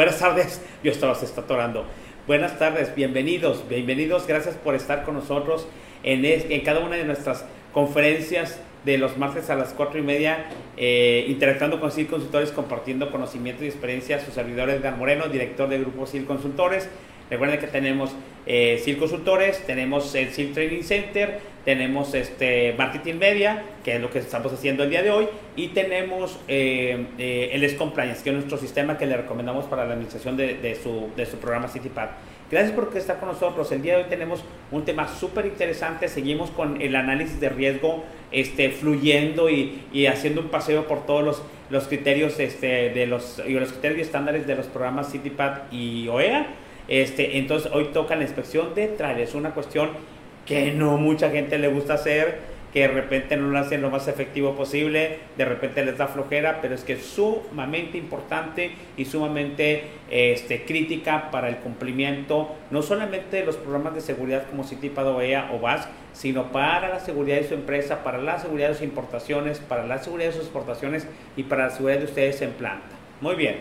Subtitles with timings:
[0.00, 1.84] Buenas tardes, yo estaba se está atorando.
[2.26, 5.68] Buenas tardes, bienvenidos, bienvenidos, gracias por estar con nosotros
[6.02, 7.44] en, cada una de nuestras
[7.74, 10.46] conferencias de los martes a las cuatro y media,
[10.78, 14.24] eh, interactuando con CIL Consultores, compartiendo conocimiento y experiencia.
[14.24, 16.88] Su servidor Edgar Moreno, director del grupo CIL Consultores.
[17.30, 18.10] Recuerden que tenemos
[18.44, 24.10] eh, CIL Consultores, tenemos el CIL Training Center, tenemos este Marketing Media, que es lo
[24.10, 28.30] que estamos haciendo el día de hoy, y tenemos eh, eh, el S Compliance, que
[28.30, 32.08] es nuestro sistema que le recomendamos para la administración de, su, de su programa CityPad.
[32.50, 33.70] Gracias por estar con nosotros.
[33.70, 34.42] El día de hoy tenemos
[34.72, 36.08] un tema súper interesante.
[36.08, 41.22] Seguimos con el análisis de riesgo este, fluyendo y, y haciendo un paseo por todos
[41.22, 46.08] los, los criterios este, de los, y los criterios estándares de los programas CityPad y
[46.08, 46.48] OEA.
[46.88, 49.90] Este, entonces hoy toca la inspección de trailers, una cuestión
[50.46, 52.38] que no mucha gente le gusta hacer,
[52.72, 56.60] que de repente no lo hacen lo más efectivo posible, de repente les da flojera,
[56.62, 63.38] pero es que es sumamente importante y sumamente este, crítica para el cumplimiento, no solamente
[63.38, 67.48] de los programas de seguridad como CITIPAD, OEA o VAS, sino para la seguridad de
[67.48, 71.44] su empresa, para la seguridad de sus importaciones, para la seguridad de sus exportaciones y
[71.44, 72.96] para la seguridad de ustedes en planta.
[73.20, 73.56] Muy bien,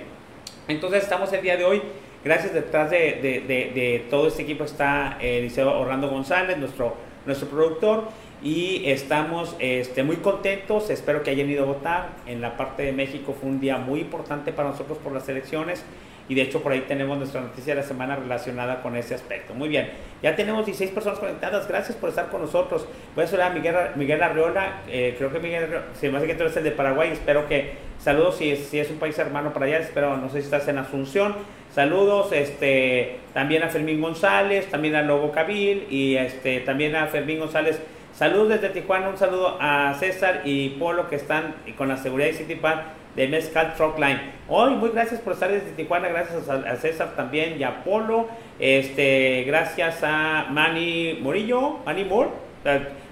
[0.68, 1.82] entonces estamos el día de hoy
[2.24, 8.10] Gracias detrás de, todo este equipo está eh, Liceo Orlando González, nuestro, nuestro productor,
[8.44, 10.90] y estamos este, muy contentos.
[10.90, 12.10] Espero que hayan ido a votar.
[12.26, 15.84] En la parte de México fue un día muy importante para nosotros por las elecciones
[16.30, 19.54] y de hecho por ahí tenemos nuestra noticia de la semana relacionada con ese aspecto.
[19.54, 19.90] Muy bien,
[20.22, 22.88] ya tenemos 16 personas conectadas, gracias por estar con nosotros.
[23.16, 25.68] Voy a saludar a Miguel, Miguel Arriola, eh, creo que Miguel,
[26.00, 28.80] si me hace que tú eres el de Paraguay, espero que, saludos si es, si
[28.80, 31.36] es un país hermano para allá, espero, no sé si estás en Asunción.
[31.74, 37.40] Saludos este, también a Fermín González, también a Lobo Cabil y este, también a Fermín
[37.40, 37.80] González.
[38.14, 42.34] Saludos desde Tijuana, un saludo a César y Polo que están con la seguridad de
[42.34, 42.80] CityPad
[43.20, 44.18] de Mezcal Truckline.
[44.48, 48.30] Hoy, muy gracias por estar desde Tijuana, gracias a, César también y a Polo.
[48.60, 52.30] Este, gracias a Manny Murillo, Manny Moore.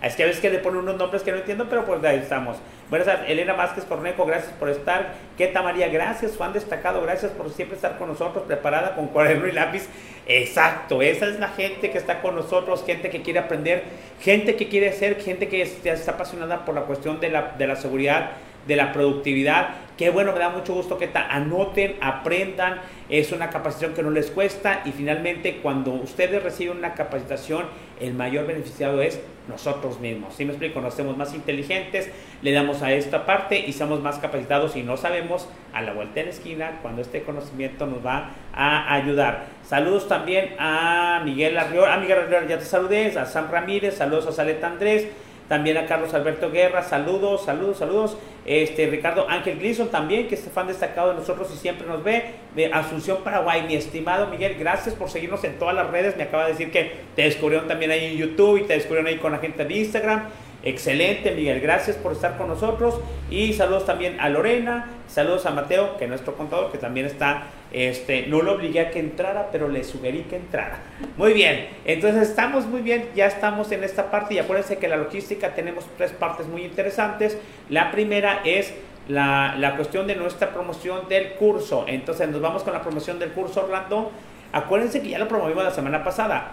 [0.01, 2.19] Es que a veces que le ponen unos nombres que no entiendo, pero pues ahí
[2.19, 2.56] estamos.
[2.90, 5.16] Buenas tardes, Elena Vázquez Cornejo, gracias por estar.
[5.38, 9.51] Queta María, gracias, Juan Destacado, gracias por siempre estar con nosotros, preparada con cuaderno y
[9.51, 9.89] lápiz.
[10.25, 13.84] Exacto, esa es la gente que está con nosotros, gente que quiere aprender,
[14.22, 17.75] gente que quiere ser, gente que está apasionada por la cuestión de la, de la
[17.75, 18.31] seguridad,
[18.67, 19.69] de la productividad.
[19.97, 22.81] Qué bueno, me da mucho gusto que anoten, aprendan.
[23.09, 27.66] Es una capacitación que no les cuesta y finalmente cuando ustedes reciben una capacitación,
[28.00, 30.35] el mayor beneficiado es nosotros mismos.
[30.35, 30.81] Si me explico?
[30.81, 32.09] Nos hacemos más inteligentes,
[32.41, 36.16] le damos a esta parte y somos más capacitados y no sabemos a la vuelta
[36.16, 39.45] de la esquina cuando este conocimiento nos va a ayudar.
[39.63, 44.27] Saludos también a Miguel Arriola, a Miguel Arriola ya te saludé, a Sam Ramírez, saludos
[44.27, 45.07] a Saleta Andrés,
[45.47, 48.18] también a Carlos Alberto Guerra, saludos, saludos, saludos.
[48.46, 52.35] Este, Ricardo Ángel Gleason también, que es fan destacado de nosotros y siempre nos ve.
[52.56, 56.18] De Asunción, Paraguay, mi estimado Miguel, gracias por seguirnos en todas las redes.
[56.18, 59.18] Me acaba de decir que te descubrieron también ahí en YouTube y te descubrieron ahí
[59.18, 60.24] con la gente de Instagram.
[60.63, 63.00] Excelente, Miguel, gracias por estar con nosotros.
[63.29, 67.44] Y saludos también a Lorena, saludos a Mateo, que es nuestro contador, que también está
[67.72, 70.79] este, no lo obligué a que entrara, pero le sugerí que entrara.
[71.18, 74.97] Muy bien, entonces estamos muy bien, ya estamos en esta parte y acuérdense que la
[74.97, 77.38] logística tenemos tres partes muy interesantes.
[77.69, 78.74] La primera es
[79.07, 81.85] la, la cuestión de nuestra promoción del curso.
[81.88, 84.12] Entonces nos vamos con la promoción del curso Orlando.
[84.53, 86.51] Acuérdense que ya lo promovimos la semana pasada.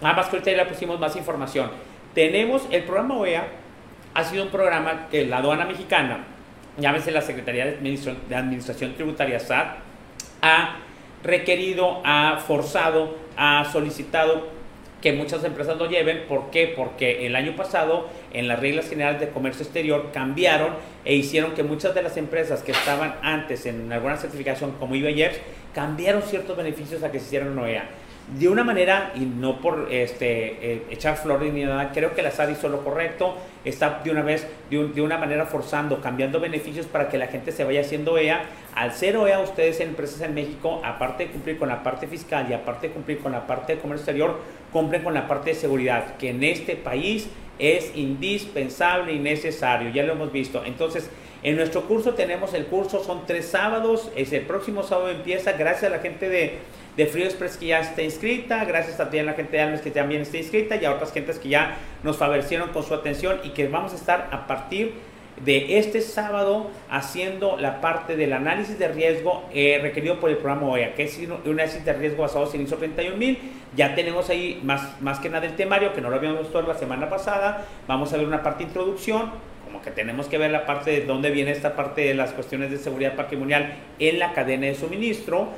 [0.00, 1.70] Nada más que ahorita ya le pusimos más información.
[2.14, 3.46] Tenemos el programa OEA,
[4.14, 6.24] ha sido un programa que la aduana mexicana,
[6.76, 9.76] llámese la Secretaría de Administración, de Administración Tributaria SAT,
[10.42, 10.76] ha
[11.24, 14.48] requerido, ha forzado, ha solicitado
[15.00, 16.24] que muchas empresas lo lleven.
[16.28, 16.72] ¿Por qué?
[16.76, 20.74] Porque el año pasado en las reglas generales de comercio exterior cambiaron
[21.04, 25.40] e hicieron que muchas de las empresas que estaban antes en alguna certificación como IBEX
[25.74, 27.88] cambiaron ciertos beneficios a que se hicieran OEA
[28.38, 32.30] de una manera, y no por este, eh, echar flores ni nada, creo que la
[32.30, 37.08] SAD hizo lo correcto, está de una vez, de, una manera forzando, cambiando beneficios para
[37.08, 38.44] que la gente se vaya haciendo EA.
[38.74, 42.46] Al ser OEA, ustedes en empresas en México, aparte de cumplir con la parte fiscal
[42.48, 44.38] y aparte de cumplir con la parte de comercio exterior,
[44.72, 47.28] cumplen con la parte de seguridad, que en este país
[47.58, 50.64] es indispensable y necesario, ya lo hemos visto.
[50.64, 51.10] Entonces,
[51.42, 55.92] en nuestro curso tenemos el curso, son tres sábados, es el próximo sábado empieza, gracias
[55.92, 56.58] a la gente de
[56.96, 59.90] de Frío Express que ya está inscrita, gracias también a la gente de Almes que
[59.90, 63.50] también está inscrita y a otras gentes que ya nos favorecieron con su atención y
[63.50, 64.92] que vamos a estar a partir
[65.44, 70.68] de este sábado haciendo la parte del análisis de riesgo eh, requerido por el programa
[70.68, 73.38] OEA, que es un análisis de riesgo basado en ISO 31000.
[73.74, 76.74] Ya tenemos ahí más, más que nada el temario, que no lo habíamos visto la
[76.74, 77.64] semana pasada.
[77.88, 79.30] Vamos a ver una parte de introducción,
[79.64, 82.70] como que tenemos que ver la parte de dónde viene esta parte de las cuestiones
[82.70, 85.48] de seguridad patrimonial en la cadena de suministro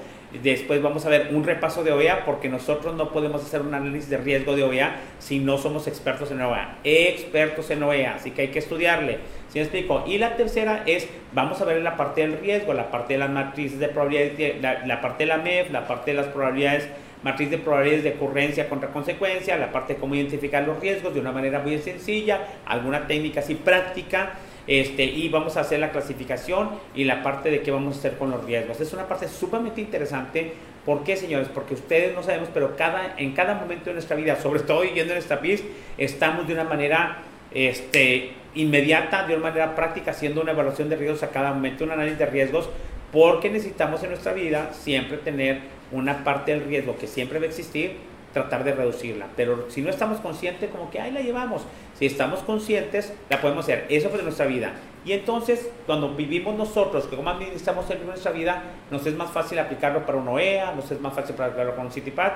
[0.42, 4.10] Después vamos a ver un repaso de OEA porque nosotros no podemos hacer un análisis
[4.10, 6.78] de riesgo de OEA si no somos expertos en OEA.
[6.84, 9.18] Expertos en OEA, así que hay que estudiarle.
[9.48, 10.04] ¿Sí me explico?
[10.06, 13.30] Y la tercera es, vamos a ver la parte del riesgo, la parte de las
[13.30, 16.88] matrices de probabilidades, la, la parte de la MEF, la parte de las probabilidades
[17.24, 21.20] matriz de probabilidades de ocurrencia contra consecuencia, la parte de cómo identificar los riesgos de
[21.20, 24.34] una manera muy sencilla, alguna técnica así práctica,
[24.66, 28.18] este, y vamos a hacer la clasificación y la parte de qué vamos a hacer
[28.18, 28.80] con los riesgos.
[28.80, 30.52] Es una parte sumamente interesante.
[30.84, 31.48] ¿Por qué, señores?
[31.52, 35.12] Porque ustedes no sabemos, pero cada, en cada momento de nuestra vida, sobre todo viviendo
[35.12, 35.62] en esta PIS,
[35.98, 37.18] estamos de una manera
[37.52, 41.92] este, inmediata, de una manera práctica, haciendo una evaluación de riesgos a cada momento, un
[41.92, 42.68] análisis de riesgos,
[43.12, 45.60] porque necesitamos en nuestra vida siempre tener
[45.92, 47.92] una parte del riesgo que siempre va a existir,
[48.34, 49.28] tratar de reducirla.
[49.36, 51.62] Pero si no estamos conscientes, como que ahí la llevamos.
[51.98, 53.86] Si estamos conscientes, la podemos hacer.
[53.88, 54.72] Eso fue nuestra vida.
[55.06, 59.58] Y entonces, cuando vivimos nosotros, que como administramos en nuestra vida, nos es más fácil
[59.58, 62.32] aplicarlo para un OEA, nos es más fácil aplicarlo con un CityPad,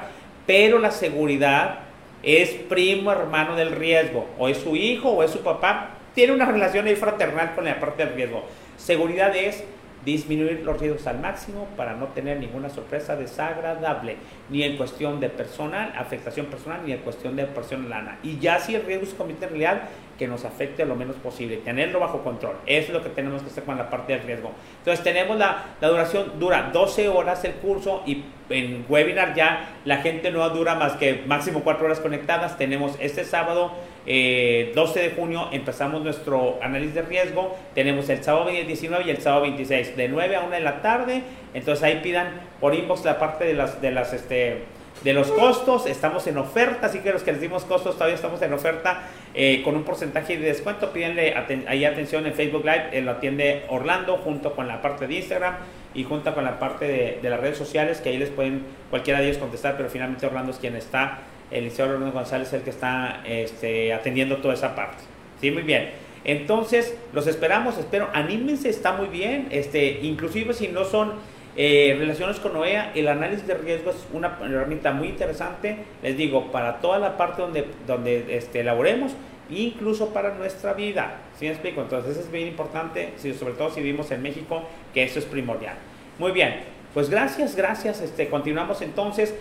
[0.46, 1.80] pero la seguridad
[2.22, 6.44] es primo hermano del riesgo, o es su hijo o es su papá, tiene una
[6.44, 8.44] relación ahí fraternal con la parte del riesgo.
[8.76, 9.64] Seguridad es
[10.04, 14.16] disminuir los riesgos al máximo para no tener ninguna sorpresa desagradable,
[14.48, 18.18] ni en cuestión de personal, afectación personal, ni en cuestión de persona lana.
[18.22, 19.82] Y ya si el riesgo se convierte en real,
[20.18, 22.56] que nos afecte lo menos posible, tenerlo bajo control.
[22.66, 24.50] Eso es lo que tenemos que hacer con la parte del riesgo.
[24.78, 29.98] Entonces tenemos la, la duración, dura 12 horas el curso y en webinar ya la
[29.98, 32.58] gente no dura más que máximo 4 horas conectadas.
[32.58, 33.72] Tenemos este sábado
[34.08, 37.54] 12 eh, de junio empezamos nuestro análisis de riesgo.
[37.74, 41.22] Tenemos el sábado 19 y el sábado 26, de 9 a 1 de la tarde.
[41.52, 44.62] Entonces ahí pidan por inbox la parte de las, de las, este,
[45.04, 45.86] de los costos.
[45.86, 49.02] Estamos en oferta, así que los que les dimos costos todavía estamos en oferta
[49.34, 50.90] eh, con un porcentaje de descuento.
[50.90, 51.34] Pídenle
[51.66, 55.56] ahí atención en Facebook Live, eh, lo atiende Orlando junto con la parte de Instagram
[55.92, 59.20] y junto con la parte de, de las redes sociales, que ahí les pueden cualquiera
[59.20, 61.18] de ellos contestar, pero finalmente Orlando es quien está
[61.50, 65.04] el licenciado Orlando González es el que está este, atendiendo toda esa parte.
[65.40, 65.90] Sí, muy bien.
[66.24, 71.12] Entonces, los esperamos, espero, anímense, está muy bien, este, inclusive si no son
[71.56, 76.52] eh, relaciones con OEA, el análisis de riesgo es una herramienta muy interesante, les digo,
[76.52, 79.12] para toda la parte donde, donde este, elaboremos,
[79.50, 81.80] incluso para nuestra vida, ¿sí me explico?
[81.80, 84.62] Entonces es bien importante, sobre todo si vivimos en México,
[84.92, 85.76] que eso es primordial.
[86.18, 86.60] Muy bien,
[86.94, 89.34] pues gracias, gracias, este, continuamos entonces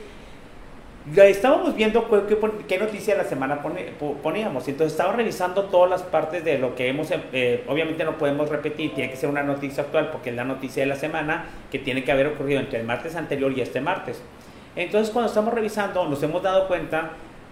[1.15, 2.38] estábamos viendo qué,
[2.68, 3.62] qué, noticia la semana
[4.24, 4.68] poníamos.
[4.68, 8.94] Entonces estaba revisando todas las partes de lo que hemos, eh, obviamente no podemos repetir,
[8.94, 12.04] tiene que ser una noticia actual porque es la noticia de la semana que tiene
[12.04, 14.21] que haber ocurrido entre el martes anterior y este martes.
[14.75, 17.12] Entonces cuando estamos revisando nos hemos dado cuenta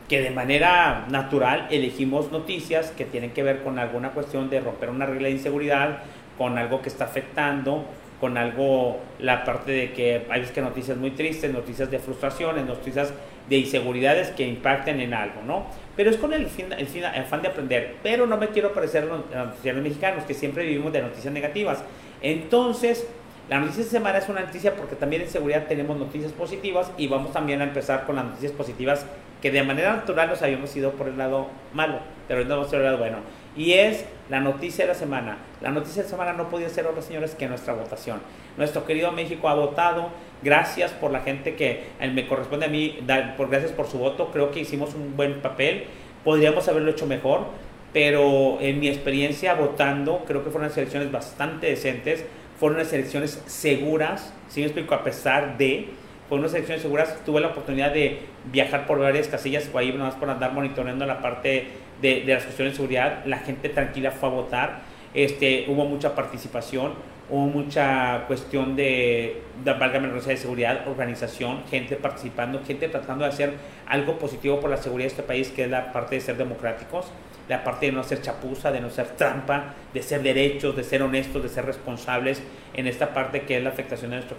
[0.09, 4.89] que de manera natural elegimos noticias que tienen que ver con alguna cuestión de romper
[4.89, 5.99] una regla de inseguridad,
[6.37, 7.85] con algo que está afectando
[8.19, 13.13] con algo, la parte de que hay que noticias muy tristes, noticias de frustraciones, noticias
[13.49, 15.65] de inseguridades que impacten en algo, ¿no?
[15.95, 17.95] Pero es con el, fin, el, fin, el afán de aprender.
[18.03, 21.83] Pero no me quiero parecer a los mexicanos, que siempre vivimos de noticias negativas.
[22.21, 23.07] Entonces,
[23.49, 27.07] la noticia de semana es una noticia porque también en seguridad tenemos noticias positivas y
[27.07, 29.05] vamos también a empezar con las noticias positivas
[29.41, 32.73] que de manera natural nos habíamos ido por el lado malo, pero hoy nos vamos
[32.73, 33.17] ir el lado bueno
[33.55, 35.37] y es la noticia de la semana.
[35.61, 38.19] La noticia de la semana no podía ser otra, señores, que nuestra votación.
[38.57, 40.09] Nuestro querido México ha votado.
[40.45, 42.99] Gracias por la gente que eh, me corresponde a mí,
[43.35, 44.29] por, gracias por su voto.
[44.31, 45.85] Creo que hicimos un buen papel.
[46.23, 47.47] Podríamos haberlo hecho mejor,
[47.91, 52.23] pero en mi experiencia votando, creo que fueron unas elecciones bastante decentes.
[52.59, 55.87] Fueron unas elecciones seguras, si me explico, a pesar de
[56.29, 57.17] fueron unas elecciones seguras.
[57.25, 58.19] Tuve la oportunidad de
[58.51, 61.69] viajar por varias casillas o ahí, nada más por andar monitoreando la parte
[62.03, 64.81] de, las cuestiones de seguridad, la gente tranquila fue a votar,
[65.15, 66.93] este, hubo mucha participación,
[67.29, 73.53] hubo mucha cuestión de, de válgame de seguridad, organización, gente participando, gente tratando de hacer
[73.87, 77.07] algo positivo por la seguridad de este país, que es la parte de ser democráticos,
[77.47, 81.01] la parte de no hacer chapuza, de no ser trampa, de ser derechos, de ser
[81.03, 82.41] honestos, de ser responsables
[82.73, 84.37] en esta parte que es la afectación de nuestra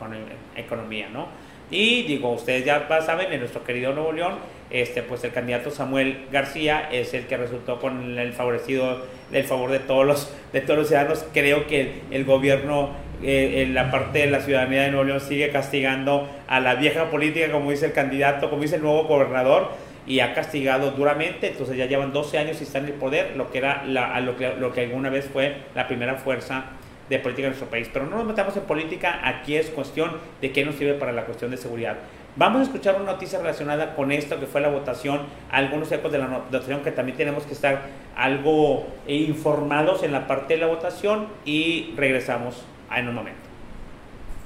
[0.56, 1.28] economía, ¿no?
[1.70, 4.34] Y digo, ustedes ya saben, en nuestro querido Nuevo León,
[4.70, 9.70] este, pues el candidato Samuel García es el que resultó con el favorecido, el favor
[9.70, 11.24] de todos los, de todos los ciudadanos.
[11.32, 12.90] Creo que el gobierno,
[13.22, 17.10] eh, en la parte de la ciudadanía de Nuevo León, sigue castigando a la vieja
[17.10, 19.70] política, como dice el candidato, como dice el nuevo gobernador,
[20.06, 21.48] y ha castigado duramente.
[21.48, 24.36] Entonces ya llevan 12 años y están en el poder, lo que era la, lo,
[24.36, 26.64] que, lo que alguna vez fue la primera fuerza
[27.08, 27.88] de política en nuestro país.
[27.92, 31.24] Pero no nos metamos en política, aquí es cuestión de qué nos sirve para la
[31.24, 31.96] cuestión de seguridad.
[32.38, 36.18] Vamos a escuchar una noticia relacionada con esto que fue la votación, algunos ecos de
[36.18, 41.28] la votación que también tenemos que estar algo informados en la parte de la votación
[41.46, 42.56] y regresamos
[42.94, 43.40] en un momento.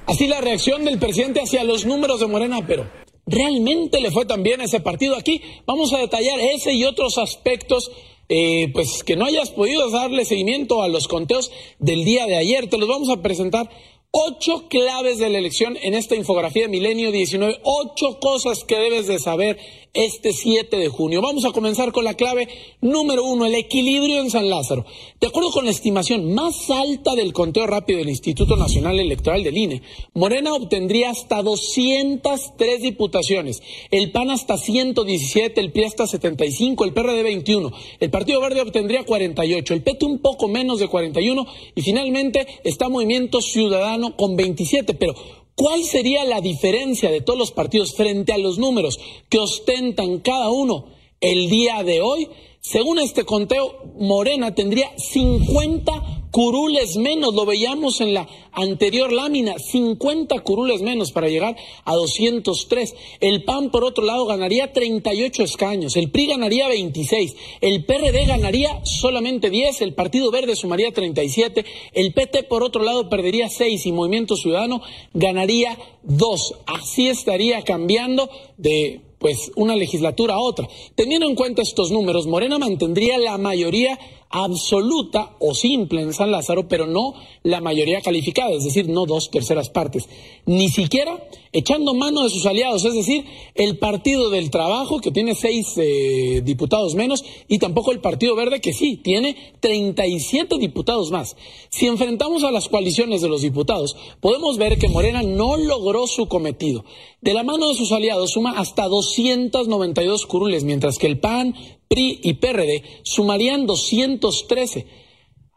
[0.05, 2.85] Así la reacción del presidente hacia los números de Morena, pero
[3.27, 5.17] ¿realmente le fue tan bien ese partido?
[5.17, 7.91] Aquí vamos a detallar ese y otros aspectos
[8.33, 12.69] eh, pues que no hayas podido darle seguimiento a los conteos del día de ayer.
[12.69, 13.69] Te los vamos a presentar
[14.13, 17.61] Ocho claves de la elección en esta infografía de Milenio 19.
[17.63, 19.57] Ocho cosas que debes de saber
[19.93, 21.21] este 7 de junio.
[21.21, 22.47] Vamos a comenzar con la clave
[22.79, 24.85] número uno, el equilibrio en San Lázaro.
[25.19, 29.57] De acuerdo con la estimación más alta del conteo rápido del Instituto Nacional Electoral del
[29.57, 29.81] INE,
[30.13, 37.23] Morena obtendría hasta 203 diputaciones, el PAN hasta 117, el PRI hasta 75, el PRD
[37.23, 41.45] 21, el Partido Verde obtendría 48, el PT un poco menos de 41
[41.75, 45.15] y finalmente está Movimiento Ciudadano con 27, pero
[45.55, 50.49] ¿Cuál sería la diferencia de todos los partidos frente a los números que ostentan cada
[50.49, 50.85] uno
[51.19, 52.29] el día de hoy?
[52.63, 60.39] Según este conteo, Morena tendría 50 curules menos, lo veíamos en la anterior lámina, 50
[60.41, 62.95] curules menos para llegar a 203.
[63.19, 68.79] El PAN, por otro lado, ganaría 38 escaños, el PRI ganaría 26, el PRD ganaría
[68.85, 73.91] solamente 10, el Partido Verde sumaría 37, el PT, por otro lado, perdería 6 y
[73.91, 74.83] Movimiento Ciudadano
[75.15, 76.59] ganaría 2.
[76.67, 80.67] Así estaría cambiando de pues una legislatura a otra.
[80.95, 83.97] Teniendo en cuenta estos números, Morena mantendría la mayoría
[84.31, 87.13] absoluta o simple en San Lázaro, pero no
[87.43, 90.07] la mayoría calificada, es decir, no dos terceras partes,
[90.45, 91.21] ni siquiera
[91.53, 93.25] echando mano de sus aliados, es decir,
[93.55, 98.61] el Partido del Trabajo, que tiene seis eh, diputados menos, y tampoco el Partido Verde,
[98.61, 101.35] que sí, tiene 37 diputados más.
[101.69, 106.27] Si enfrentamos a las coaliciones de los diputados, podemos ver que Morena no logró su
[106.27, 106.85] cometido.
[107.21, 111.53] De la mano de sus aliados suma hasta 292 curules, mientras que el PAN,
[111.87, 114.87] PRI y PRD sumarían 213,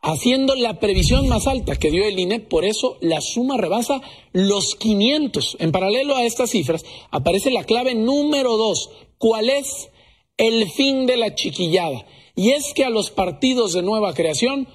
[0.03, 4.03] haciendo la previsión más alta que dio el INE, por eso la suma rebasa
[4.33, 5.57] los 500.
[5.59, 9.89] En paralelo a estas cifras aparece la clave número dos, ¿cuál es
[10.37, 12.05] el fin de la chiquillada?
[12.37, 14.69] Y es que a los partidos de nueva creación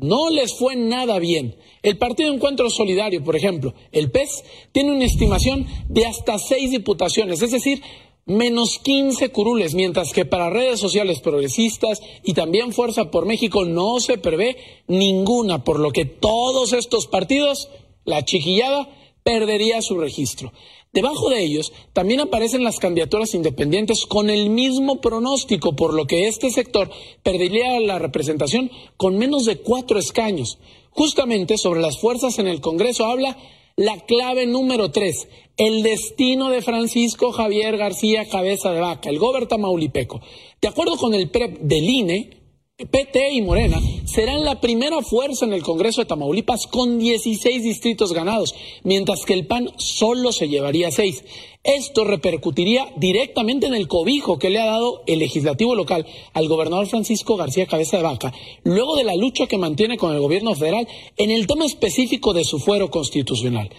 [0.00, 1.56] no les fue nada bien.
[1.82, 7.42] El Partido Encuentro Solidario, por ejemplo, el PES, tiene una estimación de hasta seis diputaciones,
[7.42, 7.82] es decir,
[8.26, 14.00] menos 15 curules, mientras que para redes sociales progresistas y también Fuerza por México no
[14.00, 14.56] se prevé
[14.88, 17.70] ninguna, por lo que todos estos partidos,
[18.04, 18.88] la chiquillada,
[19.22, 20.52] perdería su registro.
[20.96, 26.26] Debajo de ellos también aparecen las candidaturas independientes con el mismo pronóstico, por lo que
[26.26, 26.88] este sector
[27.22, 30.58] perdería la representación con menos de cuatro escaños.
[30.88, 33.36] Justamente sobre las fuerzas en el Congreso habla
[33.76, 39.48] la clave número tres, el destino de Francisco Javier García Cabeza de Vaca, el gobernador
[39.48, 40.22] tamaulipeco.
[40.62, 42.30] De acuerdo con el PREP del INE,
[42.76, 48.12] PT y Morena serán la primera fuerza en el Congreso de Tamaulipas con 16 distritos
[48.12, 51.24] ganados, mientras que el PAN solo se llevaría 6.
[51.64, 56.04] Esto repercutiría directamente en el cobijo que le ha dado el legislativo local
[56.34, 60.20] al gobernador Francisco García Cabeza de Vaca, luego de la lucha que mantiene con el
[60.20, 63.70] gobierno federal en el tema específico de su fuero constitucional.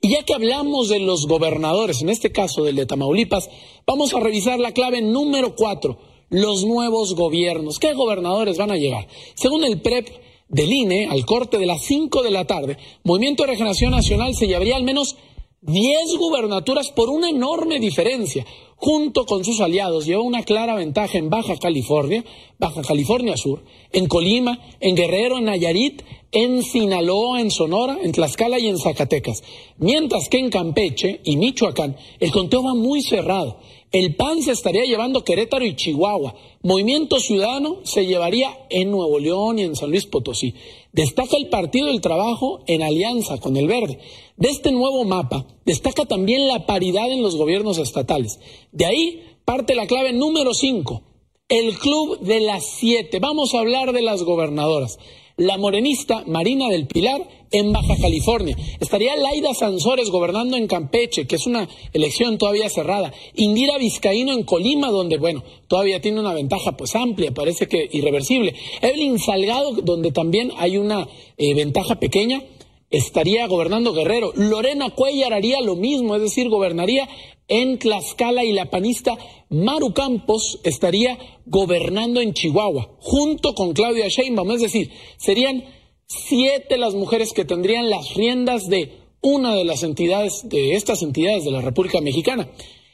[0.00, 3.50] Y ya que hablamos de los gobernadores, en este caso del de Tamaulipas,
[3.86, 7.78] vamos a revisar la clave número cuatro, los nuevos gobiernos.
[7.78, 9.06] ¿Qué gobernadores van a llegar?
[9.34, 10.08] Según el PREP
[10.48, 14.46] del INE, al corte de las 5 de la tarde, Movimiento de Regeneración Nacional se
[14.46, 15.16] llevaría al menos
[15.62, 18.46] 10 gubernaturas por una enorme diferencia.
[18.76, 22.24] Junto con sus aliados lleva una clara ventaja en Baja California,
[22.58, 28.58] Baja California Sur, en Colima, en Guerrero, en Nayarit, en Sinaloa, en Sonora, en Tlaxcala
[28.58, 29.42] y en Zacatecas.
[29.78, 33.58] Mientras que en Campeche y Michoacán el conteo va muy cerrado.
[33.92, 36.34] El PAN se estaría llevando Querétaro y Chihuahua.
[36.62, 40.54] Movimiento Ciudadano se llevaría en Nuevo León y en San Luis Potosí.
[40.92, 43.98] Destaca el Partido del Trabajo en alianza con el Verde.
[44.36, 48.40] De este nuevo mapa destaca también la paridad en los gobiernos estatales.
[48.72, 51.02] De ahí parte la clave número 5,
[51.48, 53.20] el Club de las Siete.
[53.20, 54.98] Vamos a hablar de las gobernadoras
[55.38, 58.56] la morenista Marina del Pilar en Baja California.
[58.80, 63.12] Estaría Laida Sansores gobernando en Campeche, que es una elección todavía cerrada.
[63.34, 68.54] Indira Vizcaíno en Colima, donde, bueno, todavía tiene una ventaja pues amplia, parece que irreversible.
[68.80, 72.42] Evelyn Salgado, donde también hay una eh, ventaja pequeña
[72.90, 74.32] estaría gobernando Guerrero.
[74.36, 77.08] Lorena Cuellar haría lo mismo, es decir, gobernaría
[77.48, 79.16] en Tlaxcala y la panista
[79.48, 85.64] Maru Campos estaría gobernando en Chihuahua, junto con Claudia Sheinbaum, es decir, serían
[86.06, 91.44] siete las mujeres que tendrían las riendas de una de las entidades, de estas entidades
[91.44, 92.48] de la República Mexicana.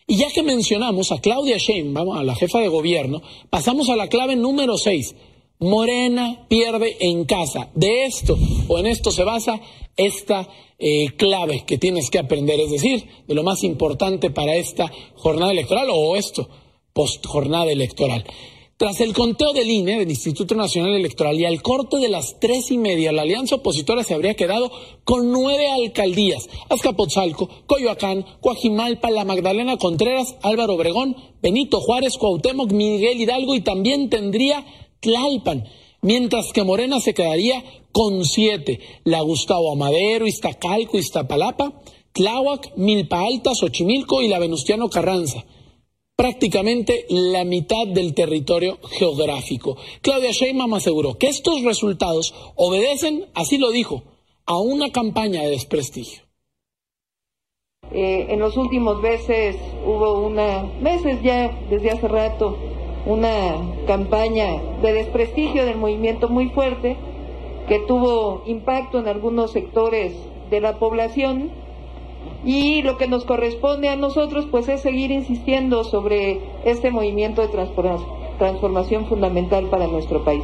[0.07, 4.09] Y ya que mencionamos a Claudia Sheinbaum, a la jefa de gobierno, pasamos a la
[4.09, 5.15] clave número seis.
[5.59, 7.71] Morena pierde en casa.
[7.75, 8.37] De esto
[8.69, 9.61] o en esto se basa
[9.97, 14.91] esta eh, clave que tienes que aprender, es decir, de lo más importante para esta
[15.15, 16.49] jornada electoral o esto,
[16.93, 18.25] post jornada electoral.
[18.77, 22.73] Tras el conteo del INE, del Instituto Nacional Electoral, y al corte de las tres
[22.73, 24.73] y media, la alianza opositora se habría quedado
[25.05, 33.21] con nueve alcaldías: Azcapotzalco, Coyoacán, Coajimalpa, La Magdalena Contreras, Álvaro Obregón, Benito Juárez, Cuauhtémoc, Miguel
[33.21, 34.67] Hidalgo y también tendría
[34.99, 35.65] Tlalpan.
[36.03, 41.81] Mientras que Morena se quedaría con siete: la Gustavo Amadero, Iztacalco, Iztapalapa,
[42.13, 45.45] Tláhuac, Milpa Alta, Xochimilco y la Venustiano Carranza
[46.23, 49.77] prácticamente la mitad del territorio geográfico.
[50.03, 54.05] Claudia Sheinbaum aseguró que estos resultados obedecen, así lo dijo,
[54.47, 56.23] a una campaña de desprestigio.
[57.91, 62.57] Eh, en los últimos meses hubo una, meses ya desde hace rato,
[63.07, 63.57] una
[63.87, 66.97] campaña de desprestigio del movimiento muy fuerte
[67.69, 70.13] que tuvo impacto en algunos sectores
[70.51, 71.51] de la población
[72.45, 77.49] y lo que nos corresponde a nosotros pues es seguir insistiendo sobre este movimiento de
[78.39, 80.43] transformación fundamental para nuestro país.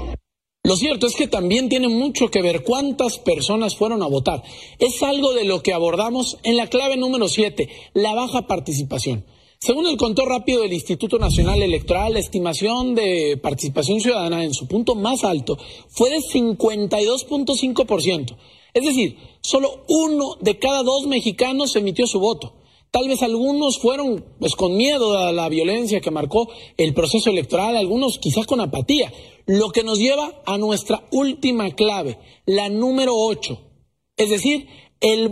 [0.64, 4.42] Lo cierto es que también tiene mucho que ver cuántas personas fueron a votar.
[4.78, 9.24] Es algo de lo que abordamos en la clave número 7, la baja participación.
[9.60, 14.68] Según el conteo rápido del Instituto Nacional Electoral, la estimación de participación ciudadana en su
[14.68, 18.36] punto más alto fue de 52.5%.
[18.72, 22.54] Es decir, solo uno de cada dos mexicanos emitió su voto.
[22.92, 27.76] Tal vez algunos fueron pues con miedo a la violencia que marcó el proceso electoral,
[27.76, 29.12] algunos quizás con apatía,
[29.46, 33.58] lo que nos lleva a nuestra última clave, la número 8,
[34.18, 34.68] es decir,
[35.00, 35.30] el,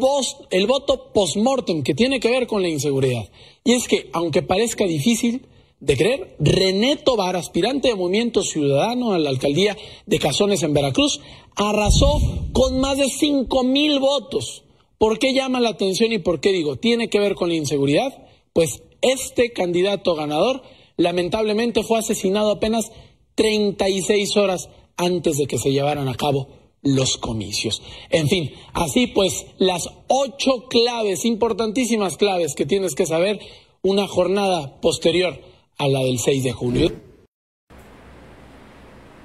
[0.50, 3.28] el voto post-mortem que tiene que ver con la inseguridad.
[3.64, 5.46] Y es que, aunque parezca difícil,
[5.80, 9.76] de creer, René Tobar, aspirante de Movimiento Ciudadano a la alcaldía
[10.06, 11.20] de Cazones en Veracruz,
[11.54, 12.18] arrasó
[12.52, 14.64] con más de 5 mil votos.
[14.98, 16.76] ¿Por qué llama la atención y por qué digo?
[16.76, 18.26] ¿Tiene que ver con la inseguridad?
[18.54, 20.62] Pues este candidato ganador
[20.96, 22.90] lamentablemente fue asesinado apenas
[23.34, 26.48] 36 horas antes de que se llevaran a cabo
[26.86, 27.82] los comicios.
[28.10, 33.40] En fin, así pues, las ocho claves, importantísimas claves que tienes que saber
[33.82, 35.38] una jornada posterior
[35.78, 36.92] a la del 6 de julio.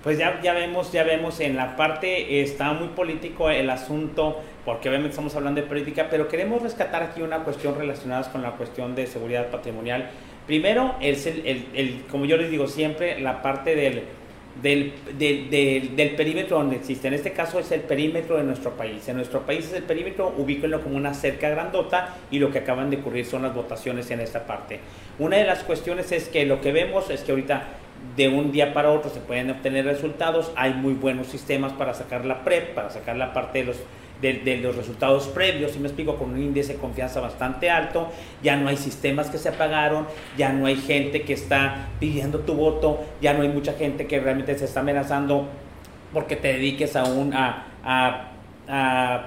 [0.04, 4.90] Pues ya, ya vemos, ya vemos en la parte, está muy político el asunto, porque
[4.90, 8.96] obviamente estamos hablando de política, pero queremos rescatar aquí una cuestión relacionada con la cuestión
[8.96, 10.10] de seguridad patrimonial.
[10.48, 14.06] Primero, el, el, el como yo les digo siempre, la parte del,
[14.62, 17.08] del, del, del, perímetro donde existe.
[17.08, 19.08] En este caso es el perímetro de nuestro país.
[19.08, 22.90] En nuestro país es el perímetro, ubíquenlo como una cerca grandota y lo que acaban
[22.90, 24.80] de ocurrir son las votaciones en esta parte.
[25.20, 27.64] Una de las cuestiones es que lo que vemos es que ahorita
[28.16, 32.26] de un día para otro se pueden obtener resultados, hay muy buenos sistemas para sacar
[32.26, 33.78] la PREP, para sacar la parte de los
[34.22, 38.10] de, los resultados previos, si me explico, con un índice de confianza bastante alto,
[38.44, 40.08] ya no hay sistemas que se apagaron,
[40.38, 44.20] ya no hay gente que está pidiendo tu voto, ya no hay mucha gente que
[44.20, 45.48] realmente se está amenazando
[46.14, 48.28] porque te dediques aún a, a,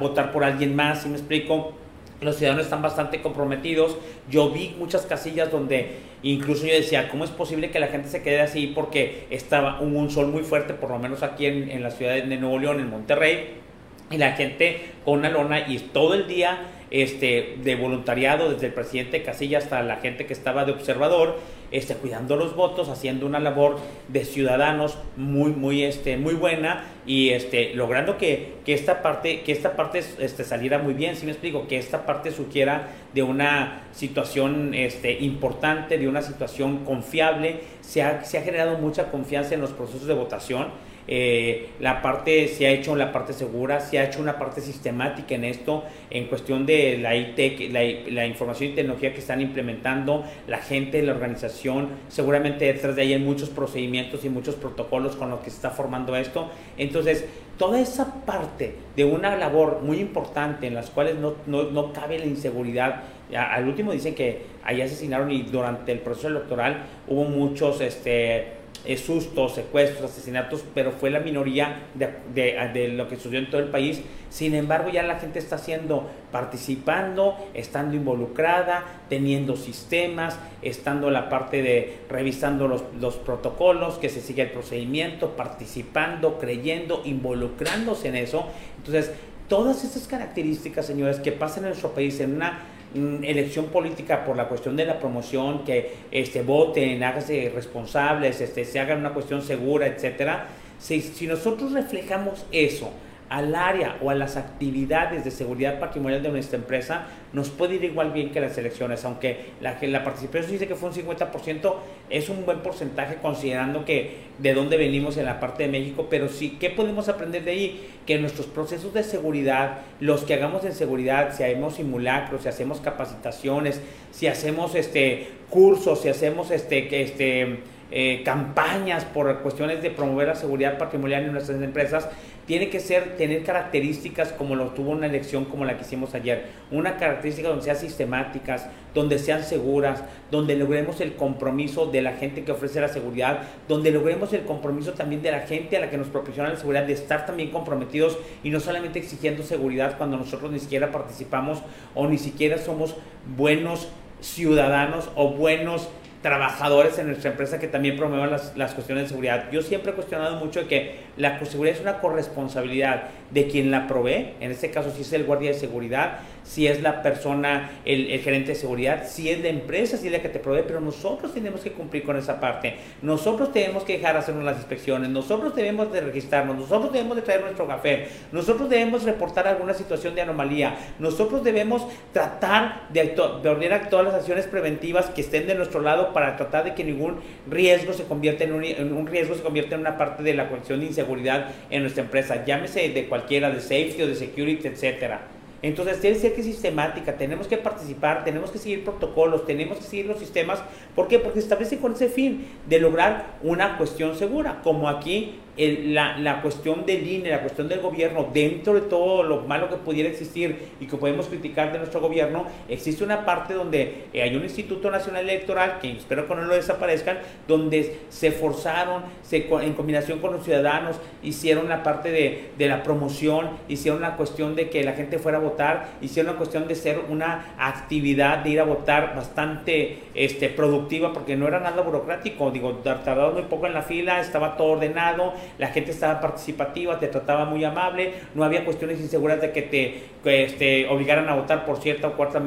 [0.00, 1.72] votar por alguien más, si me explico.
[2.20, 3.98] Los ciudadanos están bastante comprometidos.
[4.30, 8.22] Yo vi muchas casillas donde incluso yo decía, ¿cómo es posible que la gente se
[8.22, 8.72] quede así?
[8.74, 12.14] Porque estaba un, un sol muy fuerte, por lo menos aquí en, en la ciudad
[12.14, 13.63] de Nuevo León, en Monterrey
[14.10, 18.72] y la gente con una lona y todo el día este, de voluntariado, desde el
[18.72, 21.40] presidente Casilla hasta la gente que estaba de observador,
[21.72, 27.30] este, cuidando los votos, haciendo una labor de ciudadanos muy, muy, este, muy buena y
[27.30, 31.32] este, logrando que, que esta parte, que esta parte este, saliera muy bien, si me
[31.32, 38.02] explico, que esta parte sugiera de una situación este, importante, de una situación confiable, se
[38.02, 40.68] ha, se ha generado mucha confianza en los procesos de votación
[41.06, 45.34] eh, la parte se ha hecho la parte segura, se ha hecho una parte sistemática
[45.34, 50.24] en esto, en cuestión de la IT, la, la, información y tecnología que están implementando,
[50.48, 55.30] la gente, la organización, seguramente detrás de ahí hay muchos procedimientos y muchos protocolos con
[55.30, 56.50] los que se está formando esto.
[56.78, 57.26] Entonces,
[57.58, 62.18] toda esa parte de una labor muy importante en las cuales no, no, no cabe
[62.18, 63.02] la inseguridad,
[63.36, 68.63] al último dicen que ahí asesinaron y durante el proceso electoral hubo muchos, este,
[68.96, 74.02] sustos, secuestros, asesinatos, pero fue la minoría de, lo que sucedió en todo el país.
[74.28, 81.62] Sin embargo, ya la gente está haciendo, participando, estando involucrada, teniendo sistemas, estando la parte
[81.62, 88.46] de revisando los, los protocolos, que se sigue el procedimiento, participando, creyendo, involucrándose en eso.
[88.76, 89.12] Entonces,
[89.48, 94.48] todas estas características, señores, que pasan en nuestro país en una elección política por la
[94.48, 99.86] cuestión de la promoción, que este, voten, háganse responsables, este, se hagan una cuestión segura,
[99.86, 100.48] etcétera.
[100.78, 102.90] Si, si nosotros reflejamos eso
[103.34, 107.82] al área o a las actividades de seguridad patrimonial de nuestra empresa, nos puede ir
[107.82, 111.74] igual bien que las elecciones, aunque la, la participación dice que fue un 50%,
[112.10, 116.28] es un buen porcentaje considerando que de dónde venimos en la parte de México, pero
[116.28, 117.88] sí, ¿qué podemos aprender de ahí?
[118.06, 122.80] Que nuestros procesos de seguridad, los que hagamos en seguridad, si hacemos simulacros, si hacemos
[122.80, 123.80] capacitaciones,
[124.12, 127.58] si hacemos este cursos, si hacemos este, este
[127.90, 132.08] eh, campañas por cuestiones de promover la seguridad patrimonial en nuestras empresas,
[132.46, 136.46] tiene que ser tener características como lo tuvo una elección como la que hicimos ayer,
[136.70, 142.44] una característica donde sean sistemáticas, donde sean seguras, donde logremos el compromiso de la gente
[142.44, 145.96] que ofrece la seguridad, donde logremos el compromiso también de la gente a la que
[145.96, 150.50] nos proporciona la seguridad, de estar también comprometidos y no solamente exigiendo seguridad cuando nosotros
[150.50, 151.62] ni siquiera participamos
[151.94, 152.94] o ni siquiera somos
[153.36, 153.88] buenos
[154.20, 155.88] ciudadanos o buenos
[156.24, 159.50] trabajadores en nuestra empresa que también promuevan las, cuestiones de seguridad.
[159.52, 164.32] Yo siempre he cuestionado mucho que la seguridad es una corresponsabilidad de quien la provee,
[164.40, 168.50] en este caso si es el guardia de seguridad, si es la persona, el, gerente
[168.50, 171.62] de seguridad, si es la empresa, si es la que te provee, pero nosotros tenemos
[171.62, 172.76] que cumplir con esa parte.
[173.02, 177.40] Nosotros tenemos que dejar hacernos las inspecciones, nosotros debemos de registrarnos, nosotros debemos de traer
[177.40, 183.88] nuestro café, nosotros debemos reportar alguna situación de anomalía, nosotros debemos tratar de, de ordenar
[183.88, 187.92] todas las acciones preventivas que estén de nuestro lado para tratar de que ningún riesgo
[187.92, 190.80] se convierta en un, en un riesgo se convierta en una parte de la cuestión
[190.80, 195.22] de inseguridad en nuestra empresa, llámese de cualquiera, de safety o de security, etcétera.
[195.64, 199.84] Entonces tiene que ser que sistemática, tenemos que participar, tenemos que seguir protocolos, tenemos que
[199.84, 200.62] seguir los sistemas.
[200.94, 201.18] ¿Por qué?
[201.18, 206.18] Porque se establece con ese fin de lograr una cuestión segura, como aquí el, la,
[206.18, 210.08] la, cuestión del INE, la cuestión del gobierno, dentro de todo lo malo que pudiera
[210.08, 214.42] existir y que podemos criticar de nuestro gobierno, existe una parte donde eh, hay un
[214.42, 220.18] Instituto Nacional Electoral, que espero que no lo desaparezcan, donde se forzaron, se, en combinación
[220.18, 224.82] con los ciudadanos, hicieron la parte de, de la promoción, hicieron la cuestión de que
[224.82, 228.64] la gente fuera a votar, hicieron la cuestión de ser una actividad de ir a
[228.64, 233.82] votar bastante este, productiva, porque no era nada burocrático, digo, tardaba muy poco en la
[233.82, 239.00] fila, estaba todo ordenado, la gente estaba participativa, te trataba muy amable, no había cuestiones
[239.00, 242.42] inseguras de que te este, obligaran a votar por cierta o, cuarta,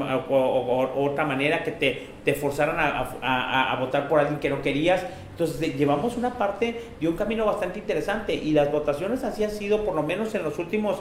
[0.95, 5.05] otra manera, que te, te forzaran a, a, a, votar por alguien que no querías.
[5.31, 9.86] Entonces llevamos una parte de un camino bastante interesante y las votaciones así han sido
[9.86, 10.97] por lo menos en los últimos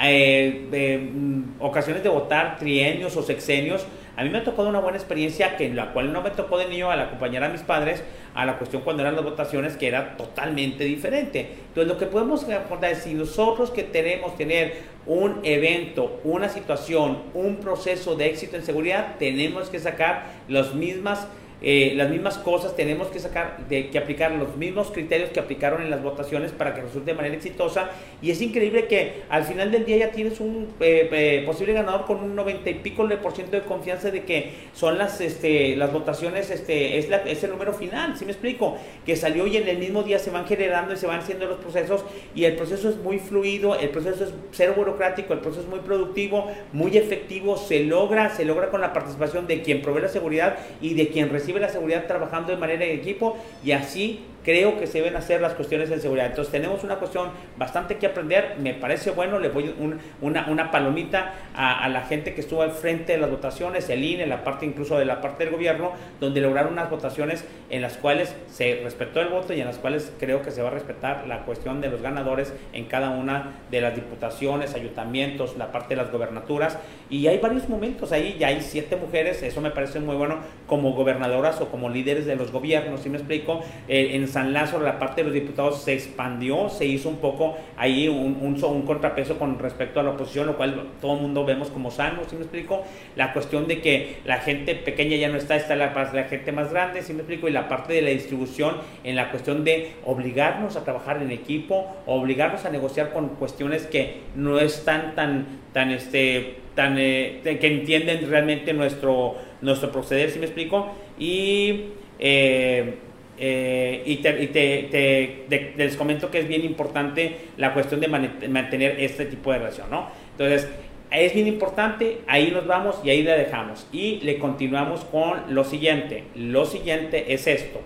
[0.00, 1.10] eh, eh,
[1.58, 3.84] ocasiones de votar, trienios o sexenios.
[4.16, 6.58] A mí me ha tocado una buena experiencia que en la cual no me tocó
[6.58, 8.02] de niño al acompañar a mis padres
[8.34, 11.56] a la cuestión cuando eran las votaciones que era totalmente diferente.
[11.68, 17.22] Entonces lo que podemos recordar es si nosotros que tenemos tener un evento, una situación,
[17.34, 21.26] un proceso de éxito en seguridad, tenemos que sacar las mismas
[21.62, 25.82] eh, las mismas cosas, tenemos que sacar, de, que aplicar los mismos criterios que aplicaron
[25.82, 27.90] en las votaciones para que resulte de manera exitosa.
[28.22, 32.06] Y es increíble que al final del día ya tienes un eh, eh, posible ganador
[32.06, 35.76] con un 90 y pico de por ciento de confianza de que son las, este,
[35.76, 38.76] las votaciones, este, es, la, es el número final, ¿sí me explico?
[39.04, 41.58] Que salió y en el mismo día se van generando y se van haciendo los
[41.58, 45.68] procesos y el proceso es muy fluido, el proceso es cero burocrático, el proceso es
[45.68, 50.08] muy productivo, muy efectivo, se logra, se logra con la participación de quien provee la
[50.08, 54.78] seguridad y de quien recibe la seguridad trabajando de manera en equipo y así creo
[54.78, 56.26] que se deben hacer las cuestiones de seguridad.
[56.26, 60.70] Entonces tenemos una cuestión bastante que aprender, me parece bueno, le voy un, una, una,
[60.70, 64.66] palomita a, la gente que estuvo al frente de las votaciones, el INE, la parte
[64.66, 69.20] incluso de la parte del gobierno, donde lograron unas votaciones en las cuales se respetó
[69.20, 71.88] el voto y en las cuales creo que se va a respetar la cuestión de
[71.88, 77.26] los ganadores en cada una de las diputaciones, ayuntamientos, la parte de las gobernaturas y
[77.26, 81.60] hay varios momentos ahí, ya hay siete mujeres, eso me parece muy bueno como gobernadoras
[81.60, 83.60] o como líderes de los gobiernos, si ¿sí me explico?
[83.88, 88.08] Eh, San Lázaro la parte de los diputados se expandió, se hizo un poco ahí
[88.08, 92.22] un, contrapeso con respecto a la oposición, lo cual todo el mundo vemos como sano,
[92.28, 92.82] ¿sí me explico?
[93.16, 96.70] La cuestión de que la gente pequeña ya no está, está la, la gente más
[96.72, 97.48] grande, ¿sí me explico?
[97.48, 101.86] Y la parte de la distribución en la cuestión de obligarnos a trabajar en equipo,
[102.06, 108.28] obligarnos a negociar con cuestiones que no están tan, tan, este, tan, eh, que entienden
[108.30, 110.88] realmente nuestro, nuestro proceder, ¿sí me explico?
[111.18, 111.84] Y...
[112.22, 112.98] Eh,
[113.42, 119.24] eh, y, te, les comento que es bien importante la cuestión de man, mantener este
[119.24, 120.08] tipo de relación, ¿no?
[120.32, 120.68] Entonces,
[121.10, 123.88] es bien importante, ahí nos vamos y ahí la dejamos.
[123.92, 126.24] Y le continuamos con lo siguiente.
[126.34, 127.80] Lo siguiente es esto.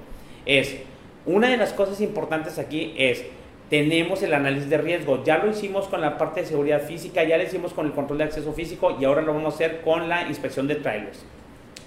[0.45, 0.77] Es,
[1.25, 3.25] una de las cosas importantes aquí es,
[3.71, 5.23] tenemos el análisis de riesgo.
[5.25, 8.19] Ya lo hicimos con la parte de seguridad física, ya lo hicimos con el control
[8.19, 11.25] de acceso físico y ahora lo vamos a hacer con la inspección de trailers.